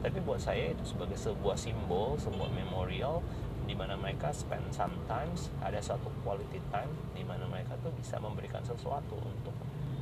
tapi 0.01 0.17
buat 0.25 0.41
saya 0.41 0.73
itu 0.73 0.83
sebagai 0.85 1.17
sebuah 1.17 1.57
simbol 1.57 2.17
sebuah 2.17 2.49
memorial 2.49 3.21
di 3.65 3.77
mana 3.77 3.95
mereka 3.95 4.35
spend 4.35 4.67
sometimes 4.73 5.47
ada 5.63 5.79
suatu 5.79 6.11
quality 6.27 6.59
time 6.73 6.91
di 7.15 7.23
mana 7.23 7.47
mereka 7.47 7.77
tuh 7.79 7.93
bisa 7.95 8.19
memberikan 8.19 8.59
sesuatu 8.65 9.15
untuk 9.21 9.55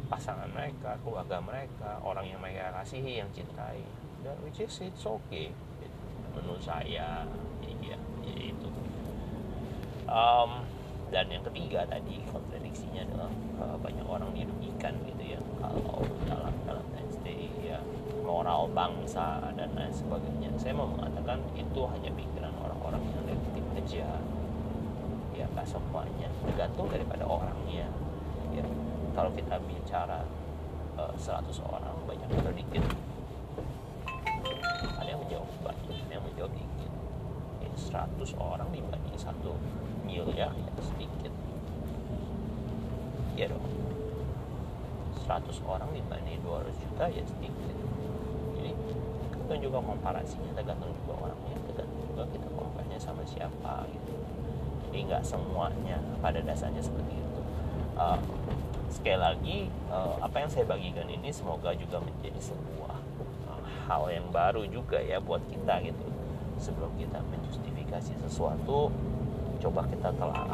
pasangan 0.09 0.49
mereka 0.49 0.97
keluarga 1.05 1.37
mereka 1.37 2.01
orang 2.01 2.25
yang 2.25 2.41
mereka 2.41 2.73
kasihi 2.81 3.21
yang 3.21 3.29
cintai. 3.29 3.85
Dan 4.25 4.35
which 4.41 4.57
is 4.57 4.73
it's 4.81 5.05
okay. 5.05 5.53
Menurut 6.33 6.59
saya 6.65 6.81
iya 6.81 7.09
ya 7.85 7.97
itu. 8.25 8.69
Um, 10.09 10.65
dan 11.13 11.29
yang 11.29 11.45
ketiga 11.45 11.85
tadi 11.85 12.25
kontradiksinya 12.33 13.05
adalah 13.05 13.31
uh, 13.61 13.77
banyak 13.77 14.05
orang 14.09 14.33
dirugikan 14.33 14.97
gitu 15.05 15.37
ya 15.37 15.39
kalau 15.61 16.01
dalam 16.25 16.53
Valentine's 16.65 17.17
Day 17.21 17.45
ya 17.61 17.77
moral 18.25 18.58
bangsa 18.73 19.41
dan 19.57 19.69
lain 19.73 19.93
sebagainya. 19.93 20.49
Saya 20.57 20.77
mau 20.77 20.89
mengatakan 20.89 21.41
itu 21.57 21.81
hanya 21.89 22.09
pikiran 22.13 22.53
orang-orang 22.61 23.01
yang 23.01 23.23
negatif 23.25 23.65
aja 23.75 24.07
ya 25.33 25.45
nggak 25.55 25.67
semuanya. 25.67 26.29
Tergantung 26.45 26.87
daripada 26.91 27.23
orangnya. 27.25 27.87
Ya 28.53 28.65
kalau 29.13 29.31
kita 29.33 29.57
bicara 29.65 30.23
uh, 30.97 31.13
100 31.17 31.49
orang 31.65 31.95
banyak 32.05 32.29
atau 32.39 32.53
dikit 32.53 32.83
ada 34.99 35.09
yang 35.09 35.21
menjawab 35.23 35.49
banyak 35.63 35.85
ada 35.91 36.13
yang 36.13 36.25
menjawab 36.25 36.53
dikit. 36.53 36.91
Ya, 37.59 37.69
100 37.73 38.35
orang 38.37 38.69
dibanding 38.71 39.17
satu 39.17 39.55
miliar 40.05 40.53
ya 40.53 40.71
sedikit. 40.83 41.33
Ya 43.35 43.47
dong. 43.49 43.65
100 45.23 45.45
orang 45.69 45.89
dibanding 45.93 46.41
200 46.41 46.73
juta 46.81 47.05
ya 47.05 47.23
sedikit 47.23 47.77
itu 49.49 49.65
juga 49.65 49.81
komparasinya 49.81 50.53
tergantung 50.53 50.93
juga 51.01 51.25
orangnya 51.25 51.57
tergantung 51.65 52.05
juga 52.05 52.23
kita 52.29 52.47
komparnya 52.53 52.97
sama 53.01 53.25
siapa 53.25 53.81
gitu. 53.89 54.13
Jadi 54.85 54.97
nggak 55.09 55.23
semuanya 55.25 55.97
pada 56.21 56.37
dasarnya 56.45 56.85
seperti 56.85 57.17
itu. 57.17 57.41
Uh, 57.97 58.21
sekali 58.93 59.17
lagi 59.17 59.57
uh, 59.89 60.21
apa 60.21 60.45
yang 60.45 60.49
saya 60.53 60.69
bagikan 60.69 61.09
ini 61.09 61.33
semoga 61.33 61.73
juga 61.73 61.97
menjadi 61.97 62.37
sebuah 62.37 62.93
hal 63.89 64.03
yang 64.13 64.29
baru 64.29 64.69
juga 64.69 65.01
ya 65.01 65.17
buat 65.17 65.41
kita 65.49 65.81
gitu. 65.81 66.05
Sebelum 66.61 66.93
kita 67.01 67.17
menjustifikasi 67.33 68.21
sesuatu 68.29 68.93
coba 69.59 69.81
kita 69.89 70.13
telah 70.15 70.45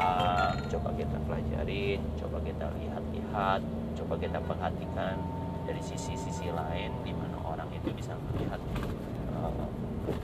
coba 0.66 0.90
kita 0.98 1.16
pelajarin 1.30 2.00
coba 2.18 2.42
kita 2.42 2.66
lihat-lihat 2.74 3.60
coba 3.94 4.14
kita 4.18 4.38
perhatikan 4.42 5.14
dari 5.62 5.78
sisi-sisi 5.78 6.50
lain 6.50 6.90
di 7.06 7.14
mana 7.14 7.38
orang 7.42 7.70
itu 7.70 7.90
bisa 7.94 8.14
melihat 8.30 8.58
uh, 8.58 8.85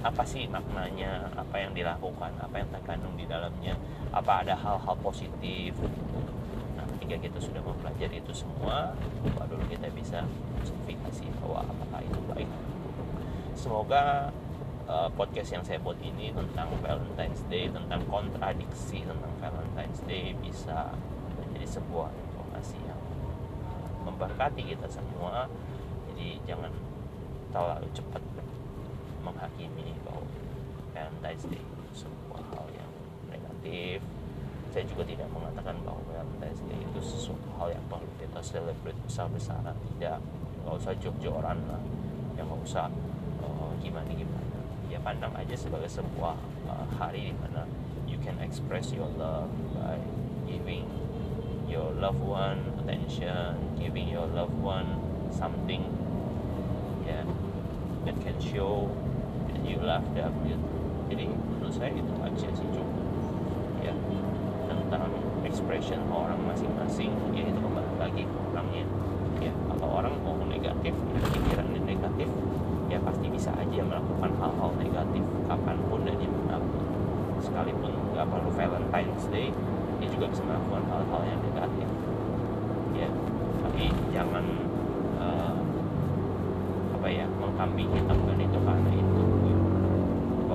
apa 0.03 0.27
sih 0.27 0.51
maknanya 0.51 1.31
apa 1.39 1.63
yang 1.63 1.71
dilakukan 1.71 2.35
apa 2.43 2.59
yang 2.59 2.69
terkandung 2.75 3.15
di 3.15 3.23
dalamnya 3.31 3.79
apa 4.11 4.43
ada 4.43 4.59
hal-hal 4.59 4.99
positif? 4.99 5.79
Nah 6.75 6.85
ketika 6.99 7.17
kita 7.23 7.39
sudah 7.39 7.63
mempelajari 7.63 8.19
itu 8.19 8.35
semua 8.35 8.99
baru 9.39 9.63
kita 9.71 9.87
bisa 9.95 10.27
justifikasi 10.59 11.27
bahwa 11.39 11.63
apakah 11.63 12.01
itu 12.03 12.19
baik. 12.27 12.51
Semoga 13.55 14.35
uh, 14.91 15.07
podcast 15.15 15.55
yang 15.55 15.63
saya 15.63 15.79
buat 15.79 15.99
ini 16.03 16.35
tentang 16.35 16.75
Valentine's 16.83 17.47
Day 17.47 17.71
tentang 17.71 18.03
kontradiksi 18.11 19.07
tentang 19.07 19.33
Valentine's 19.39 20.03
Day 20.11 20.35
bisa 20.43 20.91
menjadi 21.39 21.79
sebuah 21.79 22.11
informasi 22.11 22.79
yang 22.91 23.01
memberkati 24.03 24.63
kita 24.67 24.91
semua. 24.91 25.47
Jadi 26.11 26.43
jangan 26.43 26.75
terlalu 27.55 27.87
cepat 27.95 28.23
menghakimi 29.23 29.97
bahwa 30.03 30.27
Valentine's 30.93 31.47
Day 31.49 31.63
itu 31.63 32.05
sebuah 32.05 32.43
hal 32.53 32.67
yang 32.75 32.91
negatif. 33.31 34.03
Saya 34.75 34.85
juga 34.89 35.03
tidak 35.07 35.29
mengatakan 35.33 35.79
bahwa 35.87 36.03
Valentine's 36.11 36.63
Day 36.69 36.81
itu 36.83 37.01
sesuatu 37.01 37.49
hal 37.57 37.73
yang 37.73 37.85
perlu 37.89 38.11
kita 38.19 38.41
celebrate 38.43 38.99
besar-besaran. 39.07 39.75
Tidak 39.97 40.19
nggak 40.67 40.75
usah 40.75 40.93
jor-joran 41.01 41.59
lah. 41.71 41.83
Yang 42.37 42.47
nggak 42.51 42.63
usah 42.67 42.87
uh, 43.43 43.73
gimana 43.81 44.11
gimana 44.13 44.43
ya 44.93 45.01
pandang 45.01 45.33
aja 45.33 45.57
sebagai 45.57 45.89
sebuah 45.89 46.37
uh, 46.69 46.87
hari 47.01 47.33
di 47.33 47.35
mana 47.41 47.65
you 48.05 48.21
can 48.21 48.37
express 48.45 48.93
your 48.93 49.09
love 49.17 49.49
by 49.73 49.97
giving 50.45 50.85
your 51.65 51.89
loved 51.97 52.21
one 52.21 52.61
attention 52.85 53.57
giving 53.81 54.13
your 54.13 54.29
loved 54.37 54.53
one 54.61 55.01
something 55.33 55.89
yeah, 57.09 57.25
that 58.05 58.13
can 58.21 58.37
show 58.37 58.93
you 59.67 59.79
love 59.83 60.05
jadi 61.13 61.29
menurut 61.29 61.75
saya 61.77 61.93
itu 61.93 62.13
aja 62.25 62.49
sih 62.57 62.67
cukup. 62.73 63.05
Ya 63.85 63.93
tentang 64.65 65.13
expression 65.45 66.01
orang 66.09 66.41
masing-masing 66.49 67.13
ya 67.37 67.45
itu 67.45 67.61
kembali 67.61 68.01
lagi 68.01 68.25
orangnya. 68.49 68.89
Ya 69.45 69.53
kalau 69.69 70.01
orang 70.01 70.17
mau 70.25 70.41
negatif 70.49 70.97
pikirannya 71.37 71.85
negatif 71.85 72.33
ya 72.89 72.97
pasti 73.05 73.29
bisa 73.29 73.53
aja 73.61 73.85
melakukan 73.85 74.33
hal-hal 74.41 74.73
negatif 74.81 75.25
kapan 75.45 75.77
pun 75.93 76.01
dan 76.09 76.17
di 76.17 76.29
mana 76.33 76.57
pun 76.57 76.85
sekalipun 77.45 77.93
nggak 78.17 78.27
perlu 78.33 78.51
Valentine's 78.57 79.25
Day 79.29 79.53
dia 80.01 80.09
juga 80.09 80.33
bisa 80.33 80.43
melakukan 80.49 80.85
hal-hal 80.89 81.23
yang 81.29 81.41
negatif. 81.45 81.89
Ya 82.97 83.09
tapi 83.61 83.85
jangan 84.17 84.45
uh, 85.21 85.61
apa 86.97 87.09
ya 87.13 87.29
mengkambing 87.37 87.93
hitamkan 87.93 88.41
itu 88.41 88.59
karena 88.65 88.93
itu. 88.97 89.22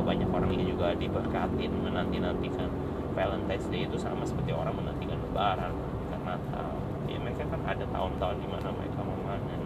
Banyak 0.07 0.29
orang 0.31 0.55
yang 0.55 0.71
juga 0.71 0.95
diberkatin 0.95 1.71
menanti-nantikan 1.83 2.71
Valentine's 3.11 3.67
Day 3.67 3.83
itu 3.83 3.99
sama 3.99 4.23
seperti 4.23 4.55
orang 4.55 4.71
menantikan 4.79 5.19
Lebaran 5.19 5.75
menantikan 5.75 6.21
Natal. 6.23 6.71
Ya 7.11 7.19
mereka 7.19 7.43
kan 7.51 7.59
ada 7.67 7.83
tahun-tahun 7.91 8.37
di 8.39 8.47
mana 8.47 8.69
mereka 8.71 8.99
memanen. 9.03 9.61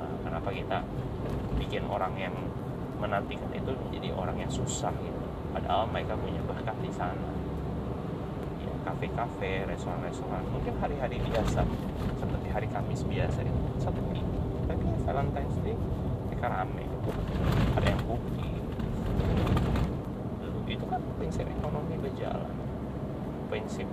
Nah, 0.00 0.12
kenapa 0.24 0.48
kita 0.48 0.78
bikin 1.60 1.84
orang 1.92 2.16
yang 2.16 2.32
menantikan 2.96 3.52
itu 3.52 3.76
menjadi 3.76 4.08
orang 4.16 4.40
yang 4.40 4.48
susah 4.48 4.96
gitu? 4.96 5.20
Padahal 5.52 5.84
mereka 5.92 6.16
punya 6.16 6.40
berkat 6.48 6.76
di 6.80 6.88
sana. 6.96 7.28
Ya 8.64 8.72
kafe-kafe 8.88 9.68
restoran-restoran 9.68 10.40
mungkin 10.48 10.72
hari-hari 10.80 11.20
biasa 11.28 11.68
seperti 12.16 12.48
hari 12.48 12.68
Kamis 12.72 13.04
biasa 13.04 13.44
itu 13.44 13.60
seperti 13.76 14.24
tapi 14.64 14.86
Valentine's 15.04 15.58
Day 15.60 15.76
mereka 16.30 16.46
rame 16.48 16.86
yang 17.82 18.00
bukti 18.08 18.48
itu 20.72 20.81
kan 20.92 21.00
prinsip 21.16 21.48
ekonomi 21.48 21.96
berjalan. 21.96 22.52
Prinsip 23.48 23.88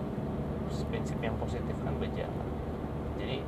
prinsip 0.91 1.17
yang 1.23 1.35
positif 1.39 1.75
kan 1.79 1.95
berjalan. 1.95 2.47
Jadi 3.15 3.39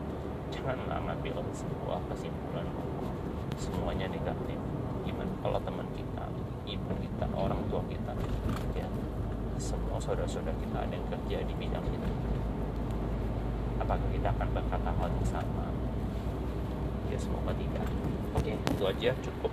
janganlah 0.55 0.99
ngambil 1.03 1.43
sebuah 1.51 1.99
kesimpulan 2.07 2.63
bahwa 2.71 3.11
semuanya 3.59 4.07
negatif. 4.07 4.55
Gimana 5.03 5.31
kalau 5.43 5.59
teman 5.59 5.87
kita 5.91 6.25
ibu 6.63 6.91
kita 7.03 7.25
orang 7.35 7.59
tua 7.67 7.83
kita 7.91 8.15
ya 8.71 8.87
semua 9.59 9.99
saudara-saudara 9.99 10.55
kita 10.55 10.77
ada 10.87 10.93
yang 10.95 11.07
kerja 11.11 11.37
di 11.43 11.53
bidang 11.59 11.83
itu. 11.91 12.09
Apakah 13.83 14.07
kita 14.13 14.31
akan 14.31 14.47
berkata 14.55 14.89
hal 14.95 15.09
yang 15.11 15.27
sama? 15.27 15.67
Ya 17.11 17.17
semoga 17.19 17.51
tidak. 17.59 17.83
Oke. 18.31 18.55
Itu 18.55 18.83
aja 18.87 19.11
cukup 19.19 19.51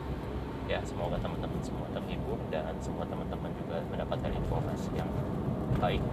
ya 0.69 0.85
semoga 0.85 1.17
teman-teman 1.19 1.59
semua 1.65 1.89
terhibur 1.97 2.37
dan 2.53 2.77
semua 2.85 3.09
teman-teman 3.09 3.49
juga 3.57 3.81
mendapatkan 3.89 4.31
informasi 4.37 4.93
yang 5.01 5.09
baik 5.81 6.05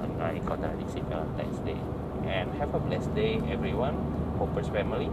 mengenai 0.00 0.40
kontradiksi 0.42 1.04
Day. 1.64 1.76
And 2.24 2.50
have 2.56 2.74
a 2.74 2.80
blessed 2.80 3.14
day 3.14 3.40
everyone. 3.52 3.96
Hoppers 4.40 4.68
family. 4.68 5.12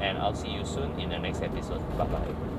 And 0.00 0.18
I'll 0.18 0.36
see 0.36 0.52
you 0.52 0.64
soon 0.64 0.92
in 1.00 1.08
the 1.10 1.18
next 1.18 1.42
episode. 1.42 1.80
Bye 1.96 2.04
bye 2.06 2.53